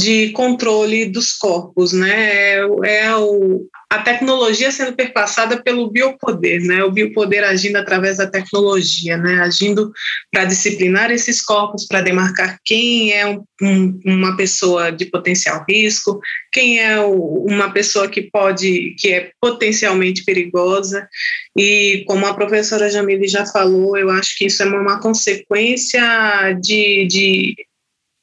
de 0.00 0.30
controle 0.30 1.04
dos 1.04 1.34
corpos, 1.34 1.92
né? 1.92 2.54
É, 2.54 2.66
é 2.84 3.16
o, 3.16 3.66
a 3.90 3.98
tecnologia 3.98 4.72
sendo 4.72 4.94
perpassada 4.94 5.62
pelo 5.62 5.90
biopoder, 5.90 6.62
né? 6.62 6.82
O 6.82 6.90
biopoder 6.90 7.44
agindo 7.44 7.76
através 7.76 8.16
da 8.16 8.26
tecnologia, 8.26 9.18
né? 9.18 9.40
Agindo 9.42 9.92
para 10.32 10.46
disciplinar 10.46 11.10
esses 11.10 11.42
corpos, 11.42 11.86
para 11.86 12.00
demarcar 12.00 12.58
quem 12.64 13.12
é 13.12 13.26
um, 13.26 13.44
um, 13.60 14.00
uma 14.06 14.36
pessoa 14.36 14.90
de 14.90 15.04
potencial 15.04 15.64
risco, 15.68 16.18
quem 16.50 16.80
é 16.80 16.98
o, 16.98 17.44
uma 17.46 17.70
pessoa 17.72 18.08
que 18.08 18.22
pode, 18.22 18.94
que 18.98 19.12
é 19.12 19.32
potencialmente 19.38 20.24
perigosa. 20.24 21.06
E 21.54 22.04
como 22.06 22.24
a 22.26 22.34
professora 22.34 22.88
Jamile 22.88 23.28
já 23.28 23.44
falou, 23.44 23.98
eu 23.98 24.08
acho 24.08 24.38
que 24.38 24.46
isso 24.46 24.62
é 24.62 24.66
uma 24.66 24.98
consequência 24.98 26.00
de, 26.58 27.06
de 27.06 27.54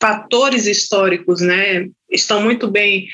fatores 0.01 0.65
históricos, 0.65 1.41
né, 1.41 1.87
estão 2.09 2.41
muito 2.41 2.69
bem 2.69 3.07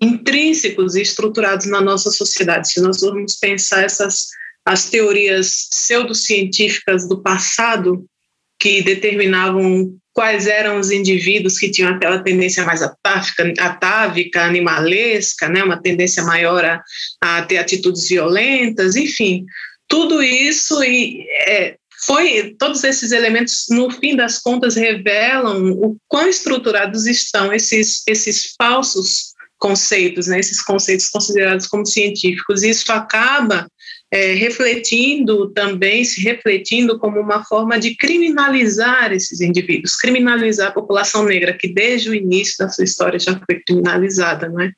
intrínsecos 0.00 0.94
e 0.94 1.02
estruturados 1.02 1.66
na 1.66 1.80
nossa 1.80 2.10
sociedade. 2.10 2.70
Se 2.70 2.80
nós 2.80 2.98
formos 2.98 3.36
pensar 3.36 3.84
essas 3.84 4.28
as 4.64 4.88
teorias 4.88 5.68
pseudocientíficas 5.70 7.06
do 7.06 7.20
passado 7.20 8.06
que 8.58 8.82
determinavam 8.82 9.94
quais 10.12 10.46
eram 10.46 10.78
os 10.78 10.90
indivíduos 10.90 11.58
que 11.58 11.70
tinham 11.70 11.90
aquela 11.90 12.20
tendência 12.20 12.64
mais 12.64 12.80
atávica, 12.80 13.52
atávica 13.58 14.44
animalesca, 14.44 15.48
né, 15.48 15.62
uma 15.62 15.82
tendência 15.82 16.22
maior 16.22 16.64
a, 16.64 16.82
a 17.20 17.42
ter 17.42 17.58
atitudes 17.58 18.08
violentas, 18.08 18.96
enfim, 18.96 19.44
tudo 19.88 20.22
isso 20.22 20.82
e, 20.82 21.26
é, 21.46 21.76
foi 22.06 22.54
todos 22.58 22.84
esses 22.84 23.12
elementos 23.12 23.66
no 23.70 23.90
fim 23.90 24.16
das 24.16 24.38
contas 24.38 24.76
revelam 24.76 25.72
o 25.72 25.96
quão 26.08 26.28
estruturados 26.28 27.06
estão 27.06 27.52
esses 27.52 28.02
esses 28.06 28.54
falsos 28.56 29.34
conceitos, 29.58 30.26
né, 30.26 30.38
esses 30.38 30.62
conceitos 30.62 31.08
considerados 31.08 31.66
como 31.66 31.86
científicos. 31.86 32.62
Isso 32.62 32.92
acaba 32.92 33.66
é, 34.12 34.34
refletindo 34.34 35.50
também, 35.52 36.04
se 36.04 36.20
refletindo 36.22 36.98
como 36.98 37.18
uma 37.18 37.42
forma 37.44 37.78
de 37.80 37.96
criminalizar 37.96 39.12
esses 39.12 39.40
indivíduos, 39.40 39.96
criminalizar 39.96 40.68
a 40.68 40.72
população 40.72 41.24
negra, 41.24 41.56
que 41.56 41.68
desde 41.68 42.10
o 42.10 42.14
início 42.14 42.56
da 42.58 42.68
sua 42.68 42.84
história 42.84 43.18
já 43.18 43.40
foi 43.44 43.60
criminalizada. 43.66 44.48
Não 44.48 44.60
é? 44.60 44.70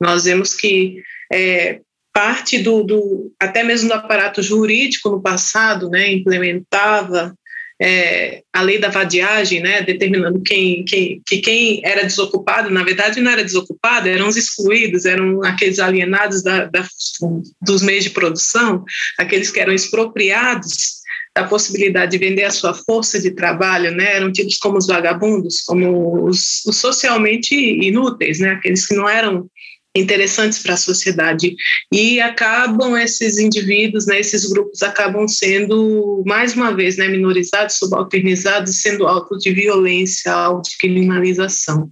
Nós 0.00 0.24
vemos 0.24 0.54
que 0.54 1.02
é, 1.32 1.80
parte 2.16 2.58
do, 2.58 2.82
do, 2.82 3.30
até 3.38 3.62
mesmo 3.62 3.90
do 3.90 3.94
aparato 3.94 4.42
jurídico 4.42 5.10
no 5.10 5.20
passado, 5.20 5.90
né, 5.90 6.10
implementava 6.10 7.36
é, 7.78 8.42
a 8.50 8.62
lei 8.62 8.78
da 8.78 8.88
vadiagem, 8.88 9.60
né, 9.60 9.82
determinando 9.82 10.40
quem, 10.40 10.82
quem, 10.86 11.20
que 11.26 11.38
quem 11.42 11.82
era 11.84 12.04
desocupado, 12.04 12.70
na 12.70 12.82
verdade 12.82 13.20
não 13.20 13.30
era 13.30 13.44
desocupado, 13.44 14.08
eram 14.08 14.28
os 14.28 14.36
excluídos, 14.38 15.04
eram 15.04 15.44
aqueles 15.44 15.78
alienados 15.78 16.42
da, 16.42 16.64
da, 16.64 16.88
dos 17.60 17.82
meios 17.82 18.04
de 18.04 18.10
produção, 18.10 18.82
aqueles 19.18 19.50
que 19.50 19.60
eram 19.60 19.74
expropriados 19.74 20.96
da 21.36 21.44
possibilidade 21.44 22.12
de 22.12 22.18
vender 22.18 22.44
a 22.44 22.50
sua 22.50 22.72
força 22.72 23.20
de 23.20 23.32
trabalho, 23.32 23.90
né, 23.90 24.16
eram 24.16 24.32
tidos 24.32 24.56
como 24.56 24.78
os 24.78 24.86
vagabundos, 24.86 25.60
como 25.66 26.24
os, 26.24 26.64
os 26.64 26.76
socialmente 26.78 27.54
inúteis, 27.54 28.40
né, 28.40 28.52
aqueles 28.52 28.86
que 28.86 28.94
não 28.94 29.06
eram 29.06 29.50
interessantes 29.96 30.58
para 30.58 30.74
a 30.74 30.76
sociedade 30.76 31.56
e 31.92 32.20
acabam 32.20 32.96
esses 32.96 33.38
indivíduos, 33.38 34.06
né, 34.06 34.20
esses 34.20 34.46
grupos 34.46 34.82
acabam 34.82 35.26
sendo 35.26 36.22
mais 36.26 36.54
uma 36.54 36.74
vez, 36.74 36.96
né, 36.96 37.08
minorizados, 37.08 37.76
subalternizados, 37.76 38.80
sendo 38.80 39.06
alvo 39.06 39.36
de 39.38 39.50
violência, 39.52 40.32
alvo 40.32 40.62
de 40.62 40.76
criminalização. 40.78 41.88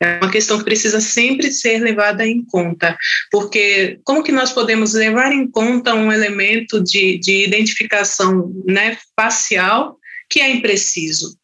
É 0.00 0.18
uma 0.22 0.30
questão 0.30 0.58
que 0.58 0.64
precisa 0.64 1.00
sempre 1.00 1.50
ser 1.50 1.80
levada 1.80 2.26
em 2.26 2.44
conta, 2.44 2.96
porque 3.30 3.98
como 4.04 4.22
que 4.22 4.32
nós 4.32 4.52
podemos 4.52 4.92
levar 4.92 5.32
em 5.32 5.50
conta 5.50 5.94
um 5.94 6.12
elemento 6.12 6.82
de, 6.82 7.18
de 7.18 7.44
identificação, 7.44 8.52
né, 8.66 8.98
facial 9.18 9.98
que 10.28 10.40
é 10.40 10.50
impreciso? 10.50 11.36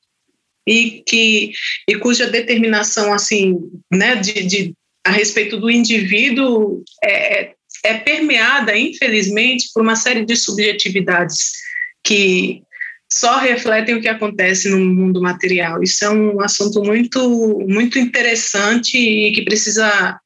e 0.64 1.02
que 1.04 1.52
e 1.88 1.96
cuja 1.96 2.30
determinação 2.30 3.12
assim 3.12 3.56
né 3.92 4.14
de, 4.14 4.44
de 4.44 4.74
a 5.04 5.10
respeito 5.10 5.56
do 5.56 5.70
indivíduo 5.70 6.82
é, 7.02 7.40
é, 7.40 7.54
é 7.84 7.94
permeada, 7.94 8.76
infelizmente, 8.76 9.68
por 9.74 9.82
uma 9.82 9.96
série 9.96 10.24
de 10.24 10.36
subjetividades 10.36 11.52
que 12.04 12.62
só 13.12 13.38
refletem 13.38 13.94
o 13.94 14.00
que 14.00 14.08
acontece 14.08 14.70
no 14.70 14.78
mundo 14.78 15.20
material. 15.20 15.82
Isso 15.82 16.04
é 16.04 16.10
um 16.10 16.40
assunto 16.40 16.82
muito, 16.82 17.58
muito 17.68 17.98
interessante 17.98 18.96
e 18.96 19.32
que 19.32 19.42
precisa 19.42 20.18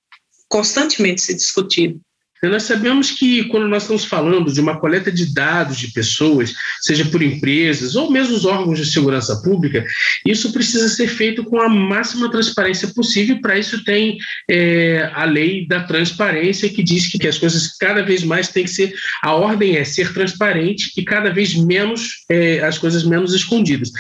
constantemente 0.49 1.21
ser 1.21 1.35
discutido. 1.35 2.01
Nós 2.43 2.65
sabemos 2.65 3.11
que 3.11 3.45
quando 3.45 3.67
nós 3.67 3.85
estamos 3.85 4.05
falando 4.05 4.53
de 4.53 4.61
uma 4.61 4.79
coleta 4.79 5.11
de 5.11 5.33
dados 5.33 5.79
de 5.79 5.89
pessoas, 5.89 6.55
seja 6.81 7.05
por 7.07 7.23
empresas 7.23 7.97
ou 7.97 8.11
mesmo 8.11 8.37
os 8.37 8.45
órgãos 8.45 8.79
de 8.79 8.87
segurança 8.87 9.41
pública, 9.43 9.85
isso 10.25 10.53
precisa 10.53 10.89
ser 10.89 11.09
feito 11.09 11.45
com 11.45 11.61
a 11.61 11.69
máxima 11.69 12.31
transparência 12.31 12.89
possível. 12.89 13.41
Para 13.41 13.59
isso 13.59 13.83
tem 13.85 14.19
é, 14.51 15.11
a 15.15 15.25
lei 15.25 15.67
da 15.67 15.83
transparência 15.83 16.69
que 16.69 16.83
diz 16.83 17.11
que, 17.11 17.19
que, 17.19 17.29
as 17.29 17.39
coisas 17.39 17.77
cada 17.79 18.03
vez 18.03 18.23
mais 18.23 18.49
têm 18.49 18.65
que 18.65 18.71
ser, 18.71 18.95
a 19.23 19.35
ordem 19.35 19.77
é 19.77 19.85
ser 19.85 20.13
transparente 20.13 20.93
e 20.97 21.03
cada 21.03 21.31
vez 21.31 21.55
menos 21.55 22.25
é, 22.29 22.61
as 22.61 22.79
coisas 22.79 23.03
menos 23.03 23.35
escondidas. 23.35 23.91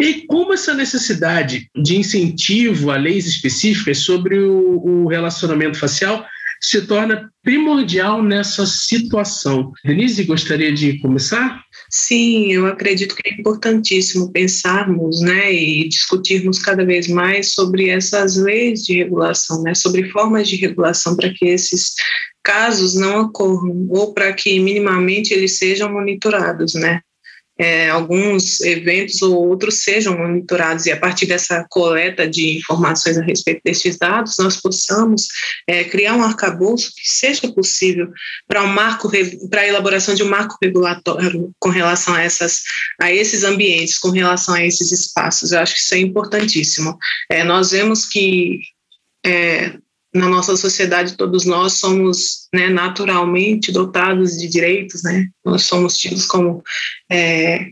E 0.00 0.26
como 0.26 0.52
essa 0.52 0.74
necessidade 0.74 1.70
de 1.74 1.96
incentivo 1.96 2.90
a 2.90 2.96
leis 2.96 3.26
específicas 3.26 3.98
sobre 3.98 4.38
o, 4.38 4.82
o 4.84 5.08
relacionamento 5.08 5.78
facial 5.78 6.26
se 6.60 6.82
torna 6.82 7.30
primordial 7.42 8.22
nessa 8.22 8.66
situação. 8.66 9.72
Denise, 9.84 10.24
gostaria 10.24 10.72
de 10.72 10.98
começar? 11.00 11.62
Sim, 11.90 12.52
eu 12.52 12.66
acredito 12.66 13.14
que 13.14 13.28
é 13.28 13.34
importantíssimo 13.34 14.32
pensarmos 14.32 15.20
né, 15.20 15.52
e 15.52 15.88
discutirmos 15.88 16.58
cada 16.58 16.84
vez 16.84 17.08
mais 17.08 17.52
sobre 17.52 17.88
essas 17.90 18.36
leis 18.36 18.84
de 18.84 18.96
regulação, 18.96 19.62
né, 19.62 19.74
sobre 19.74 20.08
formas 20.10 20.48
de 20.48 20.56
regulação 20.56 21.14
para 21.14 21.32
que 21.32 21.46
esses 21.46 21.94
casos 22.42 22.94
não 22.94 23.22
ocorram 23.22 23.86
ou 23.90 24.14
para 24.14 24.32
que 24.32 24.60
minimamente 24.60 25.32
eles 25.32 25.58
sejam 25.58 25.92
monitorados, 25.92 26.74
né? 26.74 27.00
É, 27.58 27.88
alguns 27.88 28.60
eventos 28.60 29.22
ou 29.22 29.48
outros 29.48 29.82
sejam 29.82 30.16
monitorados 30.16 30.86
e 30.86 30.92
a 30.92 30.96
partir 30.96 31.26
dessa 31.26 31.64
coleta 31.70 32.28
de 32.28 32.58
informações 32.58 33.16
a 33.16 33.22
respeito 33.22 33.62
desses 33.64 33.96
dados 33.96 34.34
nós 34.38 34.56
possamos 34.56 35.28
é, 35.66 35.84
criar 35.84 36.14
um 36.14 36.22
arcabouço 36.22 36.92
que 36.94 37.08
seja 37.08 37.50
possível 37.52 38.08
para 38.46 38.62
um 38.62 38.68
marco 38.68 39.10
para 39.48 39.62
a 39.62 39.66
elaboração 39.66 40.14
de 40.14 40.22
um 40.22 40.28
marco 40.28 40.56
regulatório 40.62 41.50
com 41.58 41.70
relação 41.70 42.14
a 42.14 42.22
essas 42.22 42.62
a 43.00 43.12
esses 43.12 43.42
ambientes 43.42 43.98
com 43.98 44.10
relação 44.10 44.54
a 44.54 44.64
esses 44.64 44.92
espaços. 44.92 45.52
Eu 45.52 45.60
acho 45.60 45.74
que 45.74 45.80
isso 45.80 45.94
é 45.94 45.98
importantíssimo. 45.98 46.96
É, 47.30 47.44
nós 47.44 47.70
vemos 47.70 48.06
que 48.06 48.60
é, 49.24 49.78
na 50.16 50.28
nossa 50.28 50.56
sociedade 50.56 51.16
todos 51.16 51.44
nós 51.44 51.74
somos 51.74 52.48
né, 52.54 52.68
naturalmente 52.68 53.70
dotados 53.70 54.36
de 54.38 54.48
direitos, 54.48 55.02
né? 55.02 55.26
Nós 55.44 55.64
somos 55.64 55.98
tidos 55.98 56.26
como 56.26 56.62
é, 57.10 57.68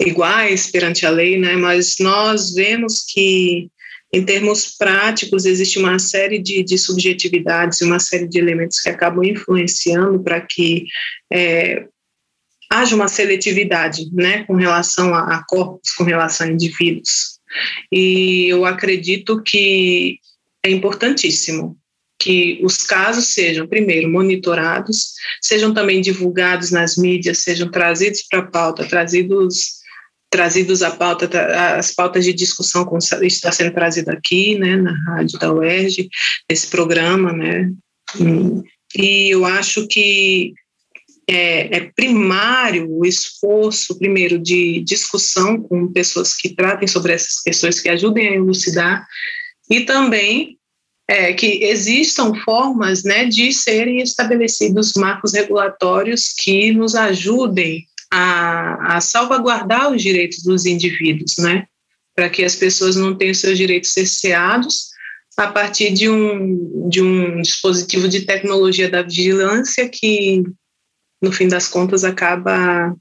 iguais 0.00 0.70
perante 0.70 1.04
a 1.04 1.10
lei, 1.10 1.38
né? 1.38 1.56
Mas 1.56 1.96
nós 2.00 2.54
vemos 2.54 3.04
que 3.06 3.68
em 4.12 4.24
termos 4.24 4.76
práticos 4.76 5.44
existe 5.44 5.78
uma 5.78 5.98
série 5.98 6.38
de, 6.38 6.62
de 6.62 6.78
subjetividades, 6.78 7.82
uma 7.82 7.98
série 7.98 8.26
de 8.26 8.38
elementos 8.38 8.80
que 8.80 8.88
acabam 8.88 9.22
influenciando 9.22 10.22
para 10.22 10.40
que 10.40 10.86
é, 11.30 11.86
haja 12.70 12.94
uma 12.94 13.08
seletividade, 13.08 14.08
né, 14.12 14.44
com 14.44 14.54
relação 14.54 15.14
a, 15.14 15.36
a 15.36 15.44
corpos, 15.46 15.90
com 15.92 16.04
relação 16.04 16.46
a 16.46 16.50
indivíduos. 16.50 17.38
E 17.92 18.46
eu 18.48 18.64
acredito 18.64 19.42
que 19.42 20.18
é 20.64 20.70
importantíssimo 20.70 21.76
que 22.18 22.60
os 22.62 22.82
casos 22.82 23.28
sejam, 23.28 23.66
primeiro, 23.66 24.08
monitorados, 24.08 25.14
sejam 25.40 25.72
também 25.72 26.00
divulgados 26.00 26.70
nas 26.70 26.96
mídias, 26.96 27.38
sejam 27.38 27.70
trazidos 27.70 28.22
para 28.22 28.40
a 28.40 28.46
pauta, 28.46 28.84
trazidos 28.84 29.78
trazidos 30.30 30.82
à 30.82 30.90
pauta, 30.90 31.26
as 31.78 31.94
pautas 31.94 32.22
de 32.22 32.34
discussão 32.34 32.84
como 32.84 32.98
está 32.98 33.50
sendo 33.50 33.72
trazido 33.72 34.10
aqui, 34.10 34.58
né, 34.58 34.76
na 34.76 34.92
rádio 35.06 35.38
da 35.38 35.50
UERJ, 35.50 36.10
esse 36.50 36.66
programa, 36.66 37.32
né, 37.32 37.72
e 38.96 39.30
eu 39.30 39.44
acho 39.46 39.86
que 39.86 40.52
é, 41.30 41.76
é, 41.76 41.92
primário 41.94 42.90
o 42.90 43.04
esforço, 43.04 43.98
primeiro, 43.98 44.38
de 44.38 44.80
discussão 44.80 45.62
com 45.62 45.92
pessoas 45.92 46.34
que 46.34 46.54
tratem 46.54 46.88
sobre 46.88 47.12
essas 47.12 47.42
questões, 47.42 47.80
que 47.80 47.88
ajudem 47.88 48.28
a 48.28 48.34
elucidar, 48.34 49.06
e 49.70 49.80
também 49.80 50.57
é, 51.08 51.32
que 51.32 51.64
existam 51.64 52.34
formas 52.44 53.02
né, 53.02 53.24
de 53.24 53.50
serem 53.52 54.02
estabelecidos 54.02 54.92
marcos 54.94 55.32
regulatórios 55.32 56.34
que 56.34 56.70
nos 56.72 56.94
ajudem 56.94 57.86
a, 58.12 58.96
a 58.96 59.00
salvaguardar 59.00 59.90
os 59.90 60.02
direitos 60.02 60.42
dos 60.42 60.66
indivíduos, 60.66 61.36
né, 61.38 61.66
para 62.14 62.28
que 62.28 62.44
as 62.44 62.54
pessoas 62.56 62.94
não 62.94 63.16
tenham 63.16 63.34
seus 63.34 63.56
direitos 63.56 63.92
cerceados 63.92 64.88
a 65.36 65.46
partir 65.46 65.92
de 65.92 66.10
um, 66.10 66.88
de 66.88 67.00
um 67.00 67.40
dispositivo 67.40 68.08
de 68.08 68.22
tecnologia 68.22 68.90
da 68.90 69.02
vigilância 69.02 69.88
que, 69.88 70.42
no 71.22 71.32
fim 71.32 71.48
das 71.48 71.68
contas, 71.68 72.04
acaba 72.04 72.94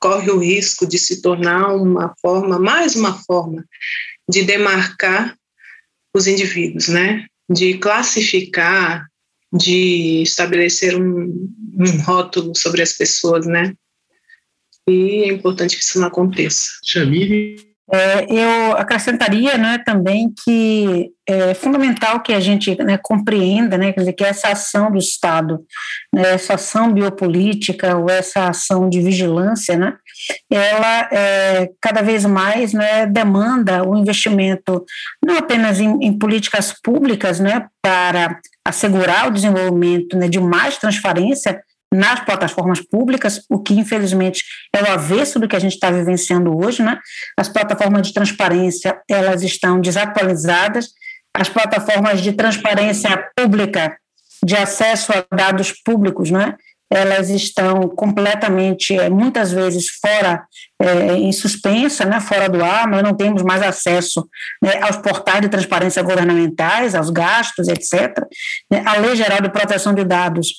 corre 0.00 0.30
o 0.30 0.38
risco 0.38 0.86
de 0.86 0.98
se 0.98 1.22
tornar 1.22 1.74
uma 1.74 2.12
forma, 2.20 2.58
mais 2.58 2.94
uma 2.94 3.14
forma 3.22 3.64
de 4.28 4.42
demarcar 4.42 5.34
os 6.14 6.26
indivíduos, 6.26 6.88
né? 6.88 7.24
De 7.50 7.78
classificar, 7.78 9.06
de 9.52 10.22
estabelecer 10.22 10.96
um, 10.96 11.48
um 11.78 12.02
rótulo 12.02 12.56
sobre 12.56 12.82
as 12.82 12.92
pessoas, 12.92 13.46
né? 13.46 13.74
E 14.88 15.24
é 15.24 15.28
importante 15.28 15.76
que 15.76 15.82
isso 15.82 15.98
não 15.98 16.08
aconteça. 16.08 16.70
É, 17.92 18.24
eu 18.32 18.76
acrescentaria 18.78 19.58
né, 19.58 19.78
também 19.84 20.32
que 20.42 21.10
é 21.26 21.52
fundamental 21.52 22.20
que 22.20 22.32
a 22.32 22.40
gente 22.40 22.74
né, 22.82 22.98
compreenda 23.02 23.76
né, 23.76 23.92
dizer, 23.92 24.14
que 24.14 24.24
essa 24.24 24.48
ação 24.48 24.90
do 24.90 24.98
Estado, 24.98 25.60
né, 26.14 26.32
essa 26.32 26.54
ação 26.54 26.92
biopolítica 26.92 27.94
ou 27.96 28.08
essa 28.08 28.48
ação 28.48 28.88
de 28.88 29.02
vigilância, 29.02 29.76
né, 29.76 29.94
ela 30.50 31.08
é, 31.12 31.70
cada 31.80 32.00
vez 32.00 32.24
mais 32.24 32.72
né, 32.72 33.06
demanda 33.06 33.86
o 33.86 33.96
investimento 33.96 34.82
não 35.24 35.36
apenas 35.36 35.78
em, 35.78 35.98
em 36.02 36.18
políticas 36.18 36.74
públicas 36.82 37.38
né, 37.38 37.66
para 37.82 38.40
assegurar 38.66 39.28
o 39.28 39.30
desenvolvimento 39.30 40.16
né, 40.16 40.26
de 40.26 40.40
mais 40.40 40.78
transparência 40.78 41.60
nas 41.94 42.20
plataformas 42.20 42.80
públicas, 42.80 43.42
o 43.48 43.60
que 43.60 43.74
infelizmente 43.74 44.42
é 44.74 44.82
o 44.82 44.90
avesso 44.90 45.38
do 45.38 45.46
que 45.46 45.54
a 45.54 45.60
gente 45.60 45.74
está 45.74 45.90
vivenciando 45.90 46.56
hoje, 46.56 46.82
né? 46.82 46.98
As 47.38 47.48
plataformas 47.48 48.06
de 48.06 48.12
transparência 48.12 49.00
elas 49.08 49.42
estão 49.42 49.80
desatualizadas, 49.80 50.88
as 51.32 51.48
plataformas 51.48 52.20
de 52.20 52.32
transparência 52.32 53.24
pública 53.36 53.96
de 54.44 54.56
acesso 54.56 55.12
a 55.12 55.24
dados 55.34 55.72
públicos, 55.84 56.30
né? 56.30 56.56
Elas 56.90 57.30
estão 57.30 57.88
completamente, 57.88 58.96
eh, 58.96 59.08
muitas 59.08 59.50
vezes, 59.50 59.86
fora, 60.00 60.44
é, 60.80 61.14
em 61.14 61.32
suspensa, 61.32 62.04
né, 62.04 62.20
fora 62.20 62.48
do 62.48 62.62
ar, 62.62 62.86
nós 62.86 63.02
não 63.02 63.16
temos 63.16 63.42
mais 63.42 63.62
acesso 63.62 64.28
né, 64.62 64.80
aos 64.82 64.98
portais 64.98 65.40
de 65.40 65.48
transparência 65.48 66.02
governamentais, 66.02 66.94
aos 66.94 67.10
gastos, 67.10 67.68
etc. 67.68 68.18
A 68.84 68.98
Lei 68.98 69.16
Geral 69.16 69.40
de 69.40 69.48
Proteção 69.48 69.94
de 69.94 70.04
Dados 70.04 70.52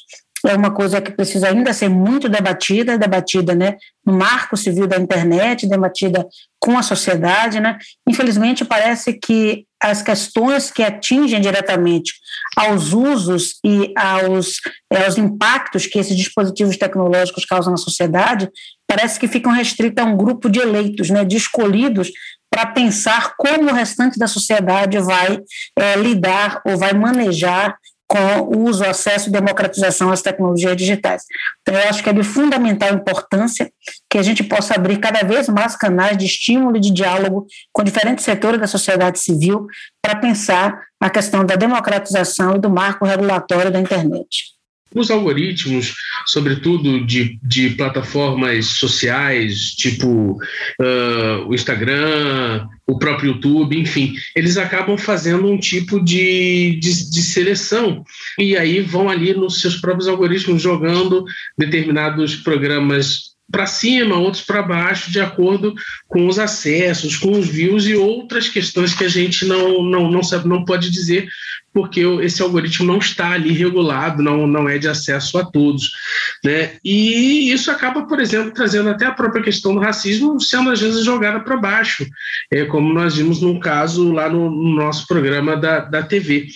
é 0.45 0.55
uma 0.55 0.71
coisa 0.71 1.01
que 1.01 1.11
precisa 1.11 1.49
ainda 1.49 1.73
ser 1.73 1.89
muito 1.89 2.29
debatida, 2.29 2.97
debatida 2.97 3.55
né, 3.55 3.77
no 4.05 4.13
marco 4.13 4.55
civil 4.55 4.87
da 4.87 4.97
internet, 4.97 5.67
debatida 5.67 6.27
com 6.59 6.77
a 6.77 6.83
sociedade. 6.83 7.59
Né? 7.59 7.77
Infelizmente, 8.07 8.65
parece 8.65 9.13
que 9.13 9.65
as 9.81 10.01
questões 10.01 10.71
que 10.71 10.83
atingem 10.83 11.39
diretamente 11.39 12.13
aos 12.55 12.93
usos 12.93 13.59
e 13.63 13.93
aos, 13.95 14.59
eh, 14.91 15.05
aos 15.05 15.17
impactos 15.17 15.85
que 15.85 15.99
esses 15.99 16.15
dispositivos 16.15 16.77
tecnológicos 16.77 17.45
causam 17.45 17.71
na 17.71 17.77
sociedade, 17.77 18.49
parece 18.87 19.19
que 19.19 19.27
ficam 19.27 19.51
restritas 19.51 20.05
a 20.05 20.07
um 20.07 20.17
grupo 20.17 20.49
de 20.49 20.59
eleitos, 20.59 21.09
né, 21.09 21.23
de 21.23 21.37
escolhidos, 21.37 22.11
para 22.49 22.67
pensar 22.67 23.35
como 23.37 23.69
o 23.69 23.73
restante 23.73 24.17
da 24.17 24.27
sociedade 24.27 24.97
vai 24.99 25.39
é, 25.77 25.95
lidar 25.97 26.61
ou 26.65 26.77
vai 26.77 26.93
manejar 26.93 27.77
com 28.07 28.41
o 28.41 28.69
uso, 28.69 28.83
acesso 28.83 29.29
e 29.29 29.31
democratização 29.31 30.11
às 30.11 30.21
tecnologias 30.21 30.75
digitais. 30.75 31.23
Então, 31.61 31.75
eu 31.75 31.89
acho 31.89 32.03
que 32.03 32.09
é 32.09 32.13
de 32.13 32.23
fundamental 32.23 32.93
importância 32.93 33.71
que 34.09 34.17
a 34.17 34.23
gente 34.23 34.43
possa 34.43 34.75
abrir 34.75 34.97
cada 34.97 35.25
vez 35.25 35.49
mais 35.49 35.75
canais 35.75 36.17
de 36.17 36.25
estímulo 36.25 36.77
e 36.77 36.79
de 36.79 36.91
diálogo 36.91 37.47
com 37.73 37.83
diferentes 37.83 38.23
setores 38.23 38.59
da 38.59 38.67
sociedade 38.67 39.19
civil 39.19 39.67
para 40.01 40.15
pensar 40.15 40.79
a 40.99 41.09
questão 41.09 41.45
da 41.45 41.55
democratização 41.55 42.55
e 42.55 42.59
do 42.59 42.69
marco 42.69 43.05
regulatório 43.05 43.71
da 43.71 43.79
internet 43.79 44.55
os 44.95 45.11
algoritmos, 45.11 45.93
sobretudo 46.25 47.05
de, 47.05 47.37
de 47.43 47.71
plataformas 47.71 48.65
sociais, 48.65 49.71
tipo 49.71 50.37
uh, 50.81 51.47
o 51.47 51.53
Instagram, 51.53 52.65
o 52.87 52.99
próprio 52.99 53.33
YouTube, 53.33 53.79
enfim, 53.79 54.13
eles 54.35 54.57
acabam 54.57 54.97
fazendo 54.97 55.47
um 55.47 55.57
tipo 55.57 55.99
de, 56.03 56.77
de, 56.79 57.09
de, 57.09 57.21
seleção. 57.21 58.03
E 58.37 58.55
aí 58.55 58.79
vão 58.81 59.09
ali 59.09 59.33
nos 59.33 59.59
seus 59.59 59.75
próprios 59.77 60.07
algoritmos 60.07 60.61
jogando 60.61 61.25
determinados 61.57 62.35
programas 62.35 63.35
para 63.51 63.65
cima, 63.65 64.17
outros 64.17 64.43
para 64.43 64.63
baixo, 64.63 65.11
de 65.11 65.19
acordo 65.19 65.73
com 66.07 66.27
os 66.27 66.39
acessos, 66.39 67.15
com 67.17 67.31
os 67.31 67.47
views 67.47 67.85
e 67.85 67.95
outras 67.95 68.49
questões 68.49 68.93
que 68.93 69.03
a 69.03 69.09
gente 69.09 69.45
não, 69.45 69.83
não, 69.83 70.11
não, 70.11 70.23
sabe, 70.23 70.47
não 70.47 70.65
pode 70.65 70.89
dizer, 70.89 71.27
porque 71.75 71.99
esse 72.21 72.41
algoritmo 72.41 72.87
não 72.87 72.99
está 72.99 73.31
ali 73.31 73.51
regulado, 73.51 74.23
não, 74.23 74.47
não 74.47 74.69
é 74.69 74.77
de 74.77 74.87
acesso 74.87 75.37
a 75.37 75.43
todos. 75.43 75.91
Né? 76.41 76.77
E 76.81 77.51
isso 77.51 77.69
acaba, 77.69 78.07
por 78.07 78.21
exemplo, 78.21 78.51
trazendo 78.51 78.87
até 78.87 79.05
a 79.05 79.11
própria 79.11 79.43
questão 79.43 79.73
do 79.73 79.81
racismo 79.81 80.39
sendo 80.39 80.69
às 80.69 80.79
vezes 80.79 81.03
jogada 81.03 81.41
para 81.41 81.57
baixo, 81.57 82.07
é, 82.49 82.63
como 82.63 82.93
nós 82.93 83.17
vimos 83.17 83.41
num 83.41 83.59
caso 83.59 84.13
lá 84.13 84.29
no, 84.29 84.49
no 84.49 84.73
nosso 84.73 85.05
programa 85.05 85.57
da, 85.57 85.81
da 85.81 86.01
TV. 86.01 86.47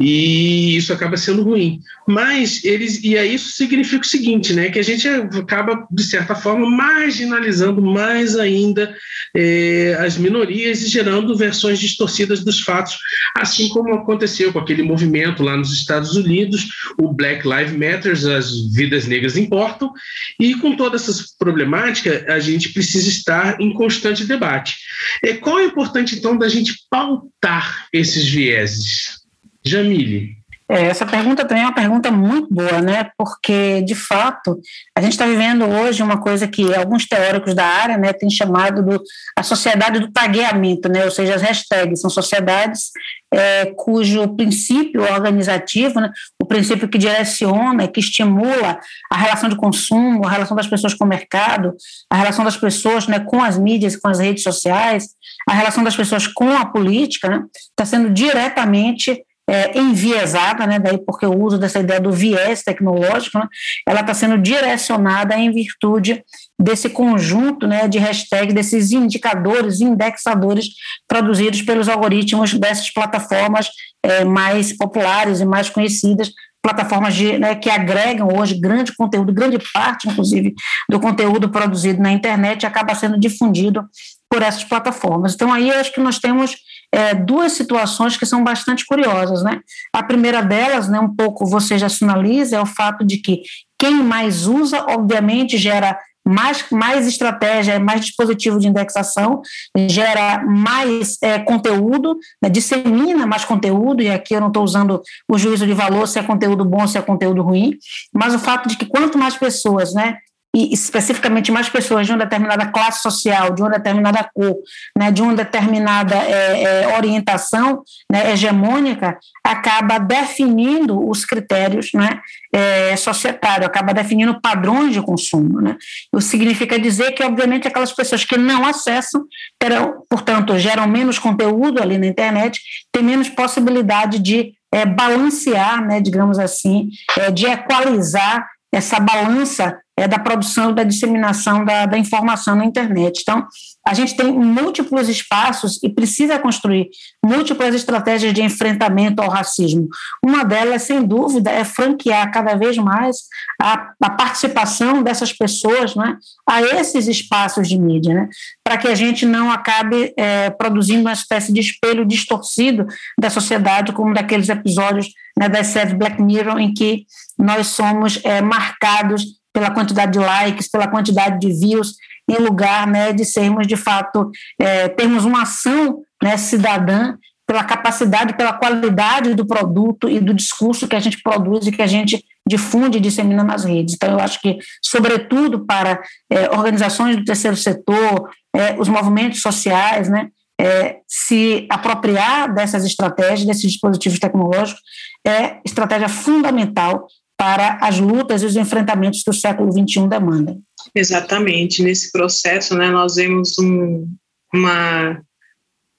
E 0.00 0.76
isso 0.76 0.92
acaba 0.92 1.16
sendo 1.16 1.44
ruim. 1.44 1.80
Mas 2.06 2.64
eles, 2.64 3.02
e 3.04 3.16
aí 3.16 3.34
isso 3.34 3.50
significa 3.52 4.04
o 4.04 4.08
seguinte, 4.08 4.52
né? 4.52 4.68
Que 4.70 4.78
a 4.78 4.84
gente 4.84 5.08
acaba, 5.08 5.86
de 5.90 6.02
certa 6.02 6.34
forma, 6.34 6.68
marginalizando 6.68 7.80
mais 7.80 8.36
ainda 8.36 8.94
é, 9.34 9.96
as 10.00 10.18
minorias 10.18 10.82
e 10.82 10.88
gerando 10.88 11.36
versões 11.36 11.78
distorcidas 11.78 12.44
dos 12.44 12.60
fatos, 12.60 12.98
assim 13.36 13.68
como 13.68 13.94
aconteceu 13.94 14.52
com 14.56 14.60
aquele 14.60 14.82
movimento 14.82 15.42
lá 15.42 15.54
nos 15.54 15.70
Estados 15.70 16.16
Unidos, 16.16 16.66
o 16.98 17.12
Black 17.12 17.46
Lives 17.46 17.72
Matter, 17.72 18.12
as 18.34 18.72
vidas 18.72 19.06
negras 19.06 19.36
importam, 19.36 19.92
e 20.40 20.54
com 20.54 20.74
toda 20.74 20.96
essa 20.96 21.12
problemática, 21.38 22.24
a 22.26 22.40
gente 22.40 22.70
precisa 22.70 23.06
estar 23.06 23.60
em 23.60 23.74
constante 23.74 24.24
debate. 24.24 24.76
É, 25.22 25.34
qual 25.34 25.58
é 25.58 25.64
importante, 25.66 26.16
então, 26.16 26.38
da 26.38 26.48
gente 26.48 26.72
pautar 26.90 27.86
esses 27.92 28.26
vieses? 28.26 29.18
Jamile. 29.62 30.36
É, 30.68 30.86
essa 30.86 31.06
pergunta 31.06 31.44
também 31.44 31.62
é 31.62 31.66
uma 31.66 31.74
pergunta 31.74 32.10
muito 32.10 32.52
boa, 32.52 32.80
né? 32.80 33.08
Porque, 33.16 33.82
de 33.82 33.94
fato, 33.94 34.60
a 34.96 35.00
gente 35.00 35.12
está 35.12 35.24
vivendo 35.24 35.64
hoje 35.64 36.02
uma 36.02 36.20
coisa 36.20 36.48
que 36.48 36.74
alguns 36.74 37.06
teóricos 37.06 37.54
da 37.54 37.64
área 37.64 37.96
né, 37.96 38.12
têm 38.12 38.28
chamado 38.28 38.82
do, 38.82 39.00
a 39.38 39.44
sociedade 39.44 40.00
do 40.00 40.10
tagueamento, 40.10 40.88
né? 40.88 41.04
ou 41.04 41.10
seja, 41.10 41.36
as 41.36 41.42
hashtags. 41.42 42.00
São 42.00 42.10
sociedades 42.10 42.90
é, 43.32 43.66
cujo 43.76 44.34
princípio 44.34 45.02
organizativo, 45.02 46.00
né, 46.00 46.10
o 46.42 46.46
princípio 46.46 46.88
que 46.88 46.98
direciona, 46.98 47.86
que 47.86 48.00
estimula 48.00 48.80
a 49.10 49.16
relação 49.16 49.48
de 49.48 49.56
consumo, 49.56 50.26
a 50.26 50.30
relação 50.30 50.56
das 50.56 50.66
pessoas 50.66 50.94
com 50.94 51.04
o 51.04 51.08
mercado, 51.08 51.74
a 52.10 52.16
relação 52.16 52.44
das 52.44 52.56
pessoas 52.56 53.06
né, 53.06 53.20
com 53.20 53.42
as 53.42 53.56
mídias, 53.56 53.96
com 53.96 54.08
as 54.08 54.18
redes 54.18 54.42
sociais, 54.42 55.10
a 55.48 55.52
relação 55.52 55.84
das 55.84 55.94
pessoas 55.94 56.26
com 56.26 56.50
a 56.50 56.66
política, 56.66 57.28
está 57.28 57.38
né, 57.38 57.46
tá 57.76 57.84
sendo 57.84 58.10
diretamente 58.10 59.22
é, 59.48 59.78
enviesada, 59.78 60.66
né, 60.66 60.78
daí 60.78 60.98
porque 60.98 61.24
o 61.24 61.40
uso 61.40 61.58
dessa 61.58 61.78
ideia 61.78 62.00
do 62.00 62.10
viés 62.10 62.62
tecnológico, 62.62 63.38
né, 63.38 63.46
ela 63.88 64.00
está 64.00 64.12
sendo 64.12 64.36
direcionada 64.38 65.36
em 65.36 65.52
virtude 65.52 66.24
desse 66.58 66.88
conjunto 66.88 67.66
né, 67.66 67.86
de 67.86 67.98
hashtags, 67.98 68.54
desses 68.54 68.90
indicadores, 68.90 69.80
indexadores 69.80 70.70
produzidos 71.06 71.62
pelos 71.62 71.88
algoritmos 71.88 72.54
dessas 72.54 72.92
plataformas 72.92 73.68
é, 74.02 74.24
mais 74.24 74.76
populares 74.76 75.40
e 75.40 75.44
mais 75.44 75.70
conhecidas, 75.70 76.32
plataformas 76.60 77.14
de, 77.14 77.38
né, 77.38 77.54
que 77.54 77.70
agregam 77.70 78.28
hoje 78.36 78.58
grande 78.58 78.92
conteúdo, 78.96 79.32
grande 79.32 79.58
parte, 79.72 80.08
inclusive, 80.08 80.52
do 80.90 80.98
conteúdo 80.98 81.48
produzido 81.48 82.02
na 82.02 82.10
internet 82.10 82.66
acaba 82.66 82.94
sendo 82.96 83.16
difundido 83.18 83.84
por 84.28 84.42
essas 84.42 84.64
plataformas. 84.64 85.34
Então, 85.34 85.52
aí 85.52 85.70
acho 85.70 85.92
que 85.92 86.00
nós 86.00 86.18
temos 86.18 86.56
é, 86.96 87.14
duas 87.14 87.52
situações 87.52 88.16
que 88.16 88.24
são 88.24 88.42
bastante 88.42 88.86
curiosas. 88.86 89.42
Né? 89.42 89.60
A 89.92 90.02
primeira 90.02 90.40
delas, 90.40 90.88
né, 90.88 90.98
um 90.98 91.14
pouco 91.14 91.44
você 91.44 91.78
já 91.78 91.90
sinaliza, 91.90 92.56
é 92.56 92.60
o 92.60 92.64
fato 92.64 93.04
de 93.04 93.18
que 93.18 93.42
quem 93.78 94.02
mais 94.02 94.46
usa, 94.46 94.82
obviamente, 94.88 95.58
gera 95.58 95.98
mais, 96.26 96.64
mais 96.72 97.06
estratégia, 97.06 97.78
mais 97.78 98.00
dispositivo 98.00 98.58
de 98.58 98.66
indexação, 98.66 99.42
gera 99.88 100.42
mais 100.44 101.18
é, 101.22 101.38
conteúdo, 101.38 102.18
né, 102.42 102.48
dissemina 102.48 103.26
mais 103.26 103.44
conteúdo, 103.44 104.02
e 104.02 104.08
aqui 104.08 104.34
eu 104.34 104.40
não 104.40 104.48
estou 104.48 104.64
usando 104.64 105.02
o 105.30 105.38
juízo 105.38 105.66
de 105.66 105.74
valor 105.74 106.08
se 106.08 106.18
é 106.18 106.22
conteúdo 106.22 106.64
bom 106.64 106.86
se 106.86 106.98
é 106.98 107.02
conteúdo 107.02 107.42
ruim, 107.42 107.76
mas 108.12 108.34
o 108.34 108.38
fato 108.38 108.68
de 108.68 108.76
que 108.76 108.86
quanto 108.86 109.18
mais 109.18 109.36
pessoas 109.36 109.94
né, 109.94 110.16
e 110.56 110.72
especificamente 110.72 111.52
mais 111.52 111.68
pessoas 111.68 112.06
de 112.06 112.12
uma 112.14 112.24
determinada 112.24 112.64
classe 112.68 113.02
social, 113.02 113.52
de 113.52 113.60
uma 113.60 113.70
determinada 113.70 114.26
cor, 114.32 114.56
né, 114.96 115.10
de 115.10 115.20
uma 115.20 115.34
determinada 115.34 116.14
é, 116.14 116.62
é, 116.62 116.96
orientação 116.96 117.82
né, 118.10 118.32
hegemônica, 118.32 119.18
acaba 119.44 119.98
definindo 119.98 121.06
os 121.06 121.26
critérios 121.26 121.90
né, 121.92 122.20
é, 122.50 122.96
societários, 122.96 123.66
acaba 123.66 123.92
definindo 123.92 124.40
padrões 124.40 124.94
de 124.94 125.02
consumo. 125.02 125.60
Né? 125.60 125.76
Isso 126.16 126.28
significa 126.28 126.78
dizer 126.78 127.12
que, 127.12 127.22
obviamente, 127.22 127.68
aquelas 127.68 127.92
pessoas 127.92 128.24
que 128.24 128.38
não 128.38 128.64
acessam, 128.64 129.26
terão, 129.58 130.04
portanto, 130.08 130.58
geram 130.58 130.86
menos 130.86 131.18
conteúdo 131.18 131.82
ali 131.82 131.98
na 131.98 132.06
internet, 132.06 132.58
têm 132.90 133.02
menos 133.02 133.28
possibilidade 133.28 134.18
de 134.20 134.54
é, 134.72 134.86
balancear, 134.86 135.86
né, 135.86 136.00
digamos 136.00 136.38
assim, 136.38 136.88
é, 137.18 137.30
de 137.30 137.44
equalizar 137.44 138.48
essa 138.72 138.98
balança 138.98 139.78
é, 139.96 140.06
da 140.06 140.18
produção 140.18 140.70
e 140.70 140.74
da 140.74 140.84
disseminação 140.84 141.64
da, 141.64 141.86
da, 141.86 141.96
informação 141.96 142.54
na 142.54 142.64
internet. 142.64 143.20
Então, 143.22 143.46
a 143.86 143.94
gente 143.94 144.14
tem 144.14 144.30
múltiplos 144.30 145.08
espaços 145.08 145.82
e 145.82 145.88
precisa 145.88 146.38
construir 146.38 146.90
múltiplas 147.24 147.74
estratégias 147.74 148.34
de 148.34 148.42
enfrentamento 148.42 149.22
ao 149.22 149.30
racismo. 149.30 149.88
Uma 150.22 150.44
delas, 150.44 150.82
sem 150.82 151.02
dúvida, 151.02 151.50
é 151.50 151.64
franquear 151.64 152.30
cada 152.30 152.56
vez 152.56 152.76
mais 152.76 153.22
a, 153.62 153.92
a 154.02 154.10
participação 154.10 155.02
dessas 155.02 155.32
pessoas 155.32 155.94
né, 155.94 156.18
a 156.46 156.60
esses 156.60 157.06
espaços 157.06 157.66
de 157.66 157.78
mídia, 157.78 158.12
né, 158.12 158.28
para 158.62 158.76
que 158.76 158.88
a 158.88 158.94
gente 158.94 159.24
não 159.24 159.50
acabe 159.50 160.12
é, 160.16 160.50
produzindo 160.50 161.00
uma 161.00 161.12
espécie 161.12 161.52
de 161.52 161.60
espelho 161.60 162.04
distorcido 162.04 162.86
da 163.18 163.30
sociedade, 163.30 163.92
como 163.92 164.12
daqueles 164.12 164.48
episódios 164.50 165.08
né, 165.38 165.48
da 165.48 165.64
série 165.64 165.94
Black 165.94 166.20
Mirror, 166.20 166.58
em 166.58 166.74
que 166.74 167.06
nós 167.38 167.68
somos 167.68 168.20
é, 168.24 168.42
marcados 168.42 169.36
pela 169.56 169.70
quantidade 169.70 170.12
de 170.12 170.18
likes, 170.18 170.70
pela 170.70 170.86
quantidade 170.86 171.38
de 171.40 171.50
views, 171.50 171.94
em 172.28 172.36
lugar 172.36 172.86
né, 172.86 173.10
de 173.14 173.24
sermos, 173.24 173.66
de 173.66 173.74
fato, 173.74 174.30
é, 174.60 174.86
termos 174.86 175.24
uma 175.24 175.44
ação 175.44 176.02
né, 176.22 176.36
cidadã 176.36 177.16
pela 177.46 177.64
capacidade, 177.64 178.36
pela 178.36 178.52
qualidade 178.52 179.34
do 179.34 179.46
produto 179.46 180.10
e 180.10 180.20
do 180.20 180.34
discurso 180.34 180.86
que 180.86 180.94
a 180.94 181.00
gente 181.00 181.22
produz 181.22 181.66
e 181.66 181.72
que 181.72 181.80
a 181.80 181.86
gente 181.86 182.22
difunde 182.46 182.98
e 182.98 183.00
dissemina 183.00 183.42
nas 183.42 183.64
redes. 183.64 183.94
Então, 183.94 184.10
eu 184.10 184.20
acho 184.20 184.42
que, 184.42 184.58
sobretudo 184.82 185.64
para 185.64 186.02
é, 186.30 186.50
organizações 186.50 187.16
do 187.16 187.24
terceiro 187.24 187.56
setor, 187.56 188.28
é, 188.54 188.76
os 188.78 188.90
movimentos 188.90 189.40
sociais, 189.40 190.10
né, 190.10 190.28
é, 190.60 190.98
se 191.08 191.66
apropriar 191.70 192.52
dessas 192.52 192.84
estratégias, 192.84 193.46
desses 193.46 193.72
dispositivos 193.72 194.18
tecnológicos, 194.18 194.82
é 195.26 195.60
estratégia 195.64 196.10
fundamental 196.10 197.06
para 197.36 197.78
as 197.82 197.98
lutas 197.98 198.42
e 198.42 198.46
os 198.46 198.56
enfrentamentos 198.56 199.22
que 199.22 199.30
o 199.30 199.34
século 199.34 199.70
XXI 199.70 200.08
demandam. 200.08 200.60
Exatamente. 200.94 201.82
Nesse 201.82 202.10
processo, 202.10 202.74
né, 202.74 202.90
nós 202.90 203.16
vemos 203.16 203.58
um, 203.58 204.08
uma, 204.52 205.20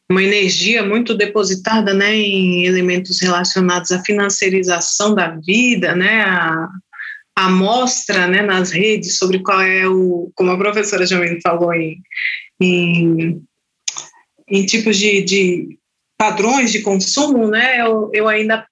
uma 0.10 0.24
energia 0.24 0.84
muito 0.84 1.16
depositada 1.16 1.94
né, 1.94 2.16
em 2.16 2.66
elementos 2.66 3.22
relacionados 3.22 3.92
à 3.92 4.02
financiarização 4.04 5.14
da 5.14 5.38
vida, 5.46 5.96
né, 5.96 6.24
a, 6.24 6.68
a 7.36 7.50
mostra 7.50 8.28
né, 8.28 8.42
nas 8.42 8.72
redes 8.72 9.18
sobre 9.18 9.40
qual 9.40 9.62
é 9.62 9.88
o, 9.88 10.32
como 10.34 10.52
a 10.52 10.58
professora 10.58 11.06
Jamile 11.06 11.40
falou, 11.42 11.72
em, 11.72 12.02
em, 12.60 13.44
em 14.50 14.66
tipos 14.66 14.98
de, 14.98 15.22
de 15.22 15.78
padrões 16.18 16.72
de 16.72 16.82
consumo, 16.82 17.48
né, 17.48 17.82
eu, 17.82 18.10
eu 18.12 18.28
ainda 18.28 18.66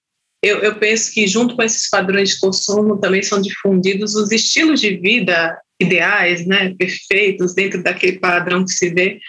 eu, 0.45 0.59
eu 0.59 0.75
penso 0.75 1.11
que 1.11 1.25
junto 1.25 1.55
com 1.55 1.63
esses 1.63 1.89
padrões 1.89 2.29
de 2.29 2.39
consumo 2.39 2.99
também 2.99 3.23
são 3.23 3.41
difundidos 3.41 4.13
os 4.13 4.31
estilos 4.31 4.79
de 4.79 4.95
vida 4.95 5.57
ideais, 5.81 6.45
né, 6.45 6.75
perfeitos, 6.77 7.55
dentro 7.55 7.81
daquele 7.81 8.19
padrão 8.19 8.63
que 8.63 8.71
se 8.71 8.91
vê, 8.91 9.19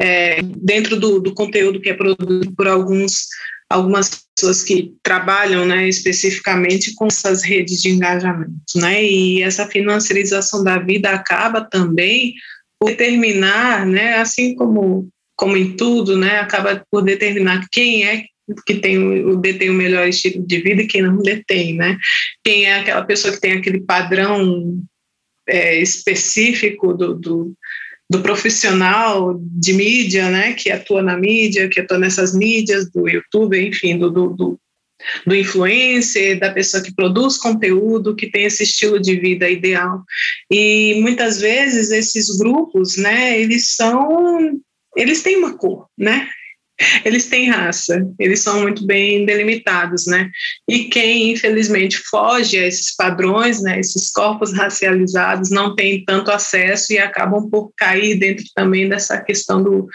é, 0.00 0.42
dentro 0.42 0.98
do, 0.98 1.20
do, 1.20 1.32
conteúdo 1.32 1.80
que 1.80 1.90
é 1.90 1.94
produzido 1.94 2.52
por 2.56 2.66
alguns 2.66 3.28
algumas 3.70 4.26
pessoas 4.36 4.62
que 4.62 4.92
trabalham 5.02 5.64
né, 5.64 5.88
especificamente 5.88 6.92
com 6.94 7.06
essas 7.06 7.42
redes 7.42 7.80
de 7.80 7.90
engajamento. 7.90 8.52
Né? 8.74 9.04
E 9.04 9.42
essa 9.42 9.66
financiarização 9.66 10.62
da 10.62 10.78
vida 10.78 11.10
acaba 11.10 11.60
também 11.62 12.34
por 12.78 12.90
determinar, 12.90 13.86
né, 13.86 14.16
assim 14.16 14.54
como, 14.54 15.08
como 15.36 15.56
em 15.56 15.76
tudo, 15.76 16.18
né, 16.18 16.40
acaba 16.40 16.84
por 16.90 17.02
determinar 17.02 17.66
quem 17.70 18.04
é 18.04 18.24
que 18.66 18.74
tem 18.74 18.98
o, 18.98 19.36
detém 19.36 19.70
o 19.70 19.74
melhor 19.74 20.08
estilo 20.08 20.46
de 20.46 20.60
vida 20.60 20.82
e 20.82 20.86
quem 20.86 21.02
não 21.02 21.18
detém, 21.18 21.74
né? 21.74 21.98
Quem 22.44 22.66
é 22.66 22.80
aquela 22.80 23.04
pessoa 23.04 23.32
que 23.32 23.40
tem 23.40 23.52
aquele 23.52 23.80
padrão 23.80 24.82
é, 25.48 25.80
específico 25.80 26.92
do, 26.92 27.14
do, 27.14 27.54
do, 28.10 28.20
profissional 28.20 29.38
de 29.40 29.72
mídia, 29.72 30.30
né? 30.30 30.52
Que 30.52 30.70
atua 30.70 31.02
na 31.02 31.16
mídia, 31.16 31.68
que 31.68 31.80
atua 31.80 31.98
nessas 31.98 32.34
mídias, 32.34 32.90
do 32.90 33.08
YouTube, 33.08 33.58
enfim, 33.58 33.98
do, 33.98 34.10
do, 34.10 34.28
do 34.28 34.60
do 35.26 35.34
influencer, 35.34 36.38
da 36.38 36.50
pessoa 36.50 36.82
que 36.82 36.94
produz 36.94 37.36
conteúdo, 37.36 38.14
que 38.14 38.30
tem 38.30 38.44
esse 38.44 38.62
estilo 38.62 38.98
de 38.98 39.16
vida 39.16 39.50
ideal. 39.50 40.02
E 40.50 40.98
muitas 41.02 41.40
vezes 41.40 41.90
esses 41.90 42.38
grupos, 42.38 42.96
né, 42.96 43.38
eles 43.38 43.74
são 43.74 44.58
eles 44.96 45.22
têm 45.22 45.36
uma 45.36 45.56
cor, 45.56 45.88
né? 45.98 46.28
Eles 47.04 47.26
têm 47.26 47.48
raça, 47.48 48.04
eles 48.18 48.40
são 48.40 48.62
muito 48.62 48.84
bem 48.86 49.24
delimitados, 49.24 50.06
né? 50.06 50.30
E 50.68 50.84
quem, 50.84 51.30
infelizmente, 51.32 51.98
foge 51.98 52.58
a 52.58 52.66
esses 52.66 52.94
padrões, 52.96 53.62
né, 53.62 53.78
esses 53.78 54.10
corpos 54.10 54.52
racializados, 54.52 55.50
não 55.50 55.74
tem 55.74 56.04
tanto 56.04 56.30
acesso 56.30 56.92
e 56.92 56.98
acabam 56.98 57.48
por 57.48 57.72
cair 57.76 58.18
dentro 58.18 58.44
também 58.54 58.88
dessa 58.88 59.20
questão 59.20 59.62
do, 59.62 59.86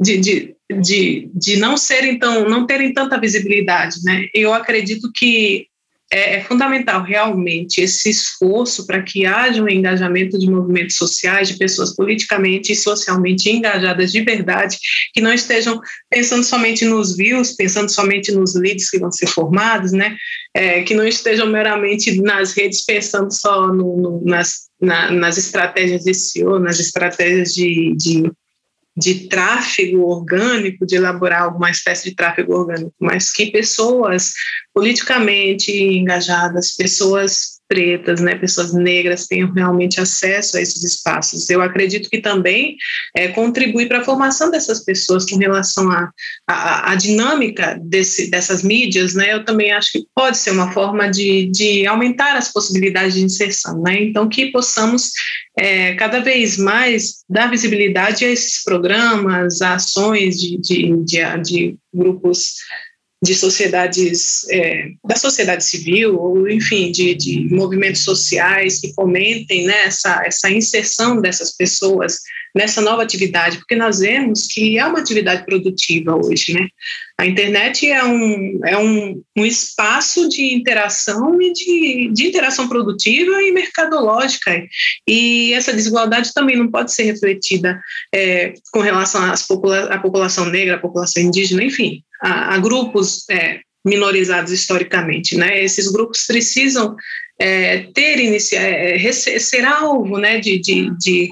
de, 0.00 0.18
de, 0.18 0.56
de, 0.80 1.30
de 1.34 1.56
não 1.56 1.76
serem 1.76 2.18
tão, 2.18 2.48
não 2.48 2.66
terem 2.66 2.92
tanta 2.92 3.18
visibilidade, 3.18 3.96
né? 4.04 4.26
Eu 4.32 4.52
acredito 4.52 5.10
que 5.12 5.66
é, 6.14 6.36
é 6.36 6.40
fundamental 6.44 7.02
realmente 7.02 7.80
esse 7.80 8.08
esforço 8.08 8.86
para 8.86 9.02
que 9.02 9.26
haja 9.26 9.60
um 9.60 9.68
engajamento 9.68 10.38
de 10.38 10.48
movimentos 10.48 10.96
sociais, 10.96 11.48
de 11.48 11.58
pessoas 11.58 11.94
politicamente 11.96 12.70
e 12.70 12.76
socialmente 12.76 13.50
engajadas 13.50 14.12
de 14.12 14.20
verdade, 14.20 14.78
que 15.12 15.20
não 15.20 15.32
estejam 15.32 15.80
pensando 16.08 16.44
somente 16.44 16.84
nos 16.84 17.16
views, 17.16 17.56
pensando 17.56 17.90
somente 17.90 18.30
nos 18.30 18.54
leads 18.54 18.88
que 18.90 18.98
vão 18.98 19.10
ser 19.10 19.26
formados, 19.26 19.90
né? 19.90 20.16
É, 20.54 20.82
que 20.82 20.94
não 20.94 21.04
estejam 21.04 21.48
meramente 21.48 22.22
nas 22.22 22.52
redes 22.52 22.84
pensando 22.84 23.32
só 23.32 23.66
no, 23.66 23.96
no, 23.96 24.22
nas, 24.24 24.68
na, 24.80 25.10
nas 25.10 25.36
estratégias 25.36 26.04
de 26.04 26.14
SEO, 26.14 26.60
nas 26.60 26.78
estratégias 26.78 27.52
de, 27.52 27.92
de 27.96 28.30
de 28.96 29.28
tráfego 29.28 30.06
orgânico, 30.06 30.86
de 30.86 30.96
elaborar 30.96 31.42
alguma 31.42 31.70
espécie 31.70 32.10
de 32.10 32.16
tráfego 32.16 32.54
orgânico, 32.54 32.94
mas 33.00 33.32
que 33.32 33.46
pessoas 33.46 34.32
politicamente 34.72 35.72
engajadas, 35.72 36.76
pessoas 36.76 37.53
pretas, 37.68 38.20
né, 38.20 38.34
pessoas 38.34 38.72
negras 38.72 39.26
tenham 39.26 39.50
realmente 39.52 40.00
acesso 40.00 40.56
a 40.56 40.60
esses 40.60 40.82
espaços. 40.82 41.48
Eu 41.48 41.62
acredito 41.62 42.08
que 42.10 42.20
também 42.20 42.76
é, 43.16 43.28
contribui 43.28 43.86
para 43.86 44.00
a 44.00 44.04
formação 44.04 44.50
dessas 44.50 44.84
pessoas 44.84 45.24
com 45.24 45.36
relação 45.36 45.90
à 45.90 46.10
a, 46.46 46.54
a, 46.54 46.92
a, 46.92 46.94
dinâmica 46.94 47.78
desse, 47.82 48.30
dessas 48.30 48.62
mídias, 48.62 49.14
né, 49.14 49.32
eu 49.32 49.44
também 49.44 49.72
acho 49.72 49.92
que 49.92 50.04
pode 50.14 50.36
ser 50.36 50.50
uma 50.50 50.72
forma 50.72 51.10
de, 51.10 51.50
de 51.50 51.86
aumentar 51.86 52.36
as 52.36 52.52
possibilidades 52.52 53.14
de 53.14 53.24
inserção, 53.24 53.80
né, 53.82 54.02
então 54.02 54.28
que 54.28 54.52
possamos 54.52 55.10
é, 55.58 55.94
cada 55.94 56.20
vez 56.20 56.58
mais 56.58 57.24
dar 57.28 57.50
visibilidade 57.50 58.24
a 58.24 58.28
esses 58.28 58.62
programas, 58.62 59.62
a 59.62 59.74
ações 59.74 60.36
de, 60.36 60.58
de, 60.58 61.04
de, 61.04 61.42
de 61.42 61.76
grupos 61.92 62.54
de 63.24 63.34
sociedades, 63.34 64.46
é, 64.50 64.88
da 65.02 65.16
sociedade 65.16 65.64
civil, 65.64 66.16
ou 66.20 66.48
enfim, 66.48 66.92
de, 66.92 67.14
de 67.14 67.48
movimentos 67.54 68.04
sociais 68.04 68.80
que 68.80 68.92
fomentem 68.92 69.66
né, 69.66 69.84
essa, 69.86 70.22
essa 70.24 70.50
inserção 70.50 71.20
dessas 71.20 71.56
pessoas 71.56 72.18
nessa 72.54 72.80
nova 72.80 73.02
atividade, 73.02 73.58
porque 73.58 73.74
nós 73.74 73.98
vemos 73.98 74.46
que 74.46 74.78
é 74.78 74.86
uma 74.86 75.00
atividade 75.00 75.44
produtiva 75.44 76.14
hoje, 76.14 76.52
né? 76.52 76.68
A 77.18 77.26
internet 77.26 77.88
é 77.88 78.04
um, 78.04 78.60
é 78.64 78.78
um, 78.78 79.22
um 79.36 79.44
espaço 79.44 80.28
de 80.28 80.54
interação 80.54 81.40
e 81.40 81.52
de, 81.52 82.10
de 82.12 82.26
interação 82.26 82.68
produtiva 82.68 83.42
e 83.42 83.52
mercadológica, 83.52 84.64
e 85.06 85.52
essa 85.52 85.72
desigualdade 85.72 86.32
também 86.32 86.56
não 86.56 86.70
pode 86.70 86.92
ser 86.92 87.04
refletida 87.04 87.80
é, 88.12 88.54
com 88.72 88.80
relação 88.80 89.24
às 89.24 89.46
popula 89.46 89.84
à 89.92 89.98
população 89.98 90.46
negra, 90.46 90.76
à 90.76 90.78
população 90.78 91.22
indígena, 91.22 91.64
enfim, 91.64 92.02
a, 92.24 92.54
a 92.54 92.58
grupos 92.58 93.28
é, 93.28 93.60
minorizados 93.84 94.50
historicamente, 94.50 95.36
né? 95.36 95.62
Esses 95.62 95.92
grupos 95.92 96.24
precisam 96.26 96.96
é, 97.38 97.88
ter 97.92 98.18
inicia 98.18 98.60
é, 98.60 99.12
ser 99.12 99.64
alvo, 99.64 100.18
né, 100.18 100.38
de, 100.38 100.58
de, 100.58 100.90
de, 100.96 101.30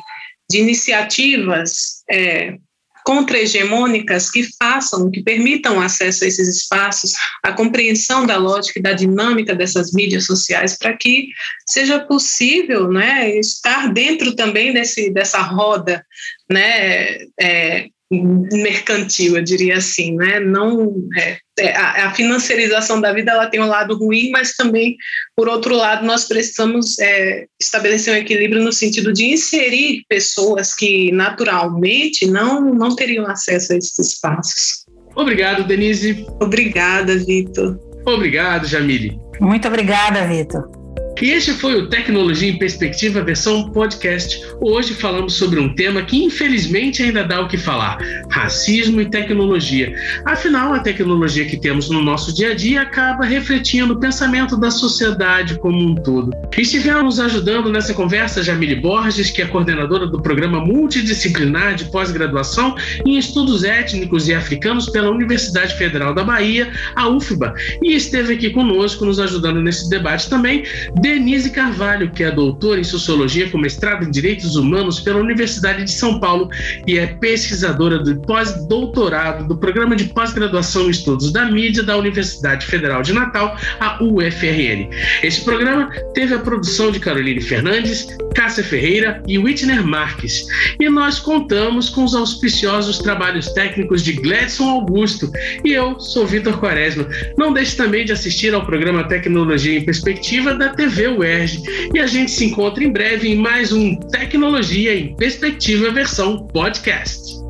de 0.51 0.59
iniciativas 0.59 2.03
é, 2.11 2.57
contra-hegemônicas 3.05 4.31
que 4.31 4.47
façam, 4.59 5.11
que 5.11 5.23
permitam 5.23 5.81
acesso 5.81 6.25
a 6.25 6.27
esses 6.29 6.49
espaços, 6.49 7.13
a 7.43 7.53
compreensão 7.53 8.27
da 8.27 8.37
lógica 8.37 8.79
e 8.79 8.83
da 8.83 8.93
dinâmica 8.93 9.55
dessas 9.55 9.93
mídias 9.93 10.27
sociais, 10.27 10.77
para 10.77 10.97
que 10.97 11.29
seja 11.67 12.01
possível 12.01 12.89
né, 12.89 13.37
estar 13.39 13.93
dentro 13.93 14.37
também 14.37 14.73
desse, 14.73 15.11
dessa 15.11 15.41
roda 15.41 16.05
né, 16.51 17.19
é, 17.41 17.89
mercantil, 18.21 19.37
eu 19.37 19.43
diria 19.43 19.77
assim, 19.77 20.17
né? 20.17 20.41
Não 20.41 20.95
é, 21.17 21.39
é, 21.59 21.77
a, 21.77 22.07
a, 22.07 22.15
financiarização 22.15 23.01
da 23.01 23.13
vida 23.13 23.33
ela 23.33 23.47
tem 23.47 23.61
um 23.61 23.67
lado 23.67 23.97
ruim, 23.97 24.31
mas 24.31 24.55
também 24.55 24.97
por 25.37 25.49
outro 25.49 25.75
lado 25.77 26.05
nós 26.05 26.25
precisamos 26.25 26.99
é, 26.99 27.47
estabelecer 27.61 28.13
um 28.15 28.19
equilíbrio 28.19 28.63
no 28.63 28.73
sentido 28.73 29.13
de 29.13 29.27
inserir 29.27 30.05
pessoas 30.09 30.75
que 30.75 31.13
naturalmente 31.13 32.27
não 32.27 32.75
não 32.75 32.95
teriam 32.95 33.27
acesso 33.27 33.73
a 33.73 33.77
esses 33.77 33.99
espaços. 33.99 34.85
Obrigado, 35.15 35.65
Denise. 35.65 36.27
Obrigada, 36.41 37.17
Vitor. 37.19 37.79
Obrigado, 38.07 38.67
Jamile. 38.67 39.19
Muito 39.41 39.69
obrigada, 39.69 40.27
Vitor. 40.27 40.82
E 41.21 41.31
este 41.31 41.53
foi 41.53 41.77
o 41.77 41.87
Tecnologia 41.87 42.51
em 42.51 42.59
Perspectiva 42.59 43.23
versão 43.23 43.71
podcast. 43.71 44.41
Hoje 44.61 44.93
falamos 44.95 45.35
sobre 45.35 45.61
um 45.61 45.73
tema 45.73 46.03
que 46.03 46.25
infelizmente 46.25 47.03
ainda 47.03 47.23
dá 47.23 47.41
o 47.41 47.49
que 47.49 47.57
falar: 47.57 47.99
racismo 48.29 49.01
e 49.01 49.09
tecnologia. 49.09 49.95
Afinal, 50.25 50.75
a 50.75 50.81
tecnologia 50.81 51.45
que 51.45 51.57
temos 51.57 51.89
no 51.91 52.03
nosso 52.03 52.35
dia 52.35 52.51
a 52.51 52.55
dia 52.55 52.83
acaba 52.83 53.25
refletindo 53.25 53.95
o 53.95 54.01
pensamento 54.01 54.57
da 54.57 54.71
sociedade 54.71 55.59
como 55.59 55.79
um 55.79 55.95
todo. 55.95 56.33
Estiveram 56.57 57.05
nos 57.05 57.21
ajudando 57.21 57.71
nessa 57.71 57.95
conversa 57.95 58.43
Jamile 58.43 58.77
Borges, 58.77 59.31
que 59.31 59.43
é 59.43 59.47
coordenadora 59.47 60.07
do 60.07 60.21
programa 60.21 60.65
multidisciplinar 60.65 61.77
de 61.77 61.85
pós-graduação 61.85 62.75
em 63.07 63.17
estudos 63.17 63.63
étnicos 63.63 64.27
e 64.27 64.35
africanos 64.35 64.89
pela 64.89 65.11
Universidade 65.11 65.77
Federal 65.77 66.15
da 66.15 66.25
Bahia, 66.25 66.73
a 66.97 67.09
UFBA, 67.09 67.55
e 67.81 67.95
esteve 67.95 68.35
aqui 68.35 68.51
conosco 68.51 69.05
nos 69.05 69.21
ajudando 69.21 69.61
nesse 69.61 69.89
debate 69.89 70.29
também 70.29 70.65
Denise 71.03 71.51
Carvalho, 71.51 72.13
que 72.13 72.23
é 72.23 72.31
doutora 72.31 72.79
em 72.79 72.85
Sociologia 72.85 73.51
com 73.51 73.59
mestrado 73.59 74.05
em 74.05 74.11
Direitos 74.11 74.55
Humanos 74.55 75.01
pela 75.01 75.19
Universidade 75.19 75.83
de 75.83 75.91
São 75.91 76.21
Paulo 76.21 76.49
e 76.87 76.97
é 76.97 77.09
pesquisadora 77.09 77.99
do 77.99 78.15
pós-doutorado 78.21 79.49
do 79.49 79.57
Programa 79.57 79.97
de 79.97 80.05
Pós-Graduação 80.05 80.87
em 80.87 80.91
Estudos 80.91 81.33
da 81.33 81.47
Mídia 81.47 81.83
da 81.83 81.97
Universidade 81.97 82.65
Federal 82.67 83.03
de 83.03 83.13
Natal, 83.13 83.57
a 83.81 84.01
UFRN. 84.01 84.89
Este 85.25 85.41
programa 85.41 85.91
teve 86.15 86.35
a 86.35 86.39
produção 86.39 86.93
de 86.93 87.01
Caroline 87.01 87.41
Fernandes, 87.41 88.07
Cássia 88.33 88.63
Ferreira 88.63 89.21
e 89.27 89.41
Whitner 89.41 89.85
Marques. 89.85 90.47
E 90.79 90.89
nós 90.89 91.19
contamos 91.19 91.89
com 91.89 92.05
os 92.05 92.15
auspiciosos 92.15 93.01
trabalhos 93.01 93.49
técnicos 93.49 94.05
de 94.05 94.13
Gladson 94.13 94.69
Augusto. 94.69 95.33
E 95.65 95.73
eu 95.73 95.99
sou 95.99 96.29
Vitor 96.29 96.61
Quaresma. 96.61 97.09
Não 97.37 97.53
deixe 97.53 97.77
também 97.77 98.05
de 98.05 98.13
assistir 98.13 98.55
ao 98.55 98.65
programa 98.65 99.03
Tecnologia 99.09 99.77
em 99.77 99.85
Perspectiva 99.85 100.55
da 100.55 100.69
TV 100.69 100.92
TV 100.93 101.09
UERJ 101.09 101.63
e 101.95 101.99
a 101.99 102.07
gente 102.07 102.31
se 102.31 102.45
encontra 102.45 102.85
em 102.85 102.93
breve 102.93 103.31
em 103.31 103.35
mais 103.35 103.73
um 103.73 103.97
Tecnologia 103.97 104.95
em 104.95 105.17
Perspectiva 105.17 105.91
versão 105.91 106.47
podcast. 106.49 107.42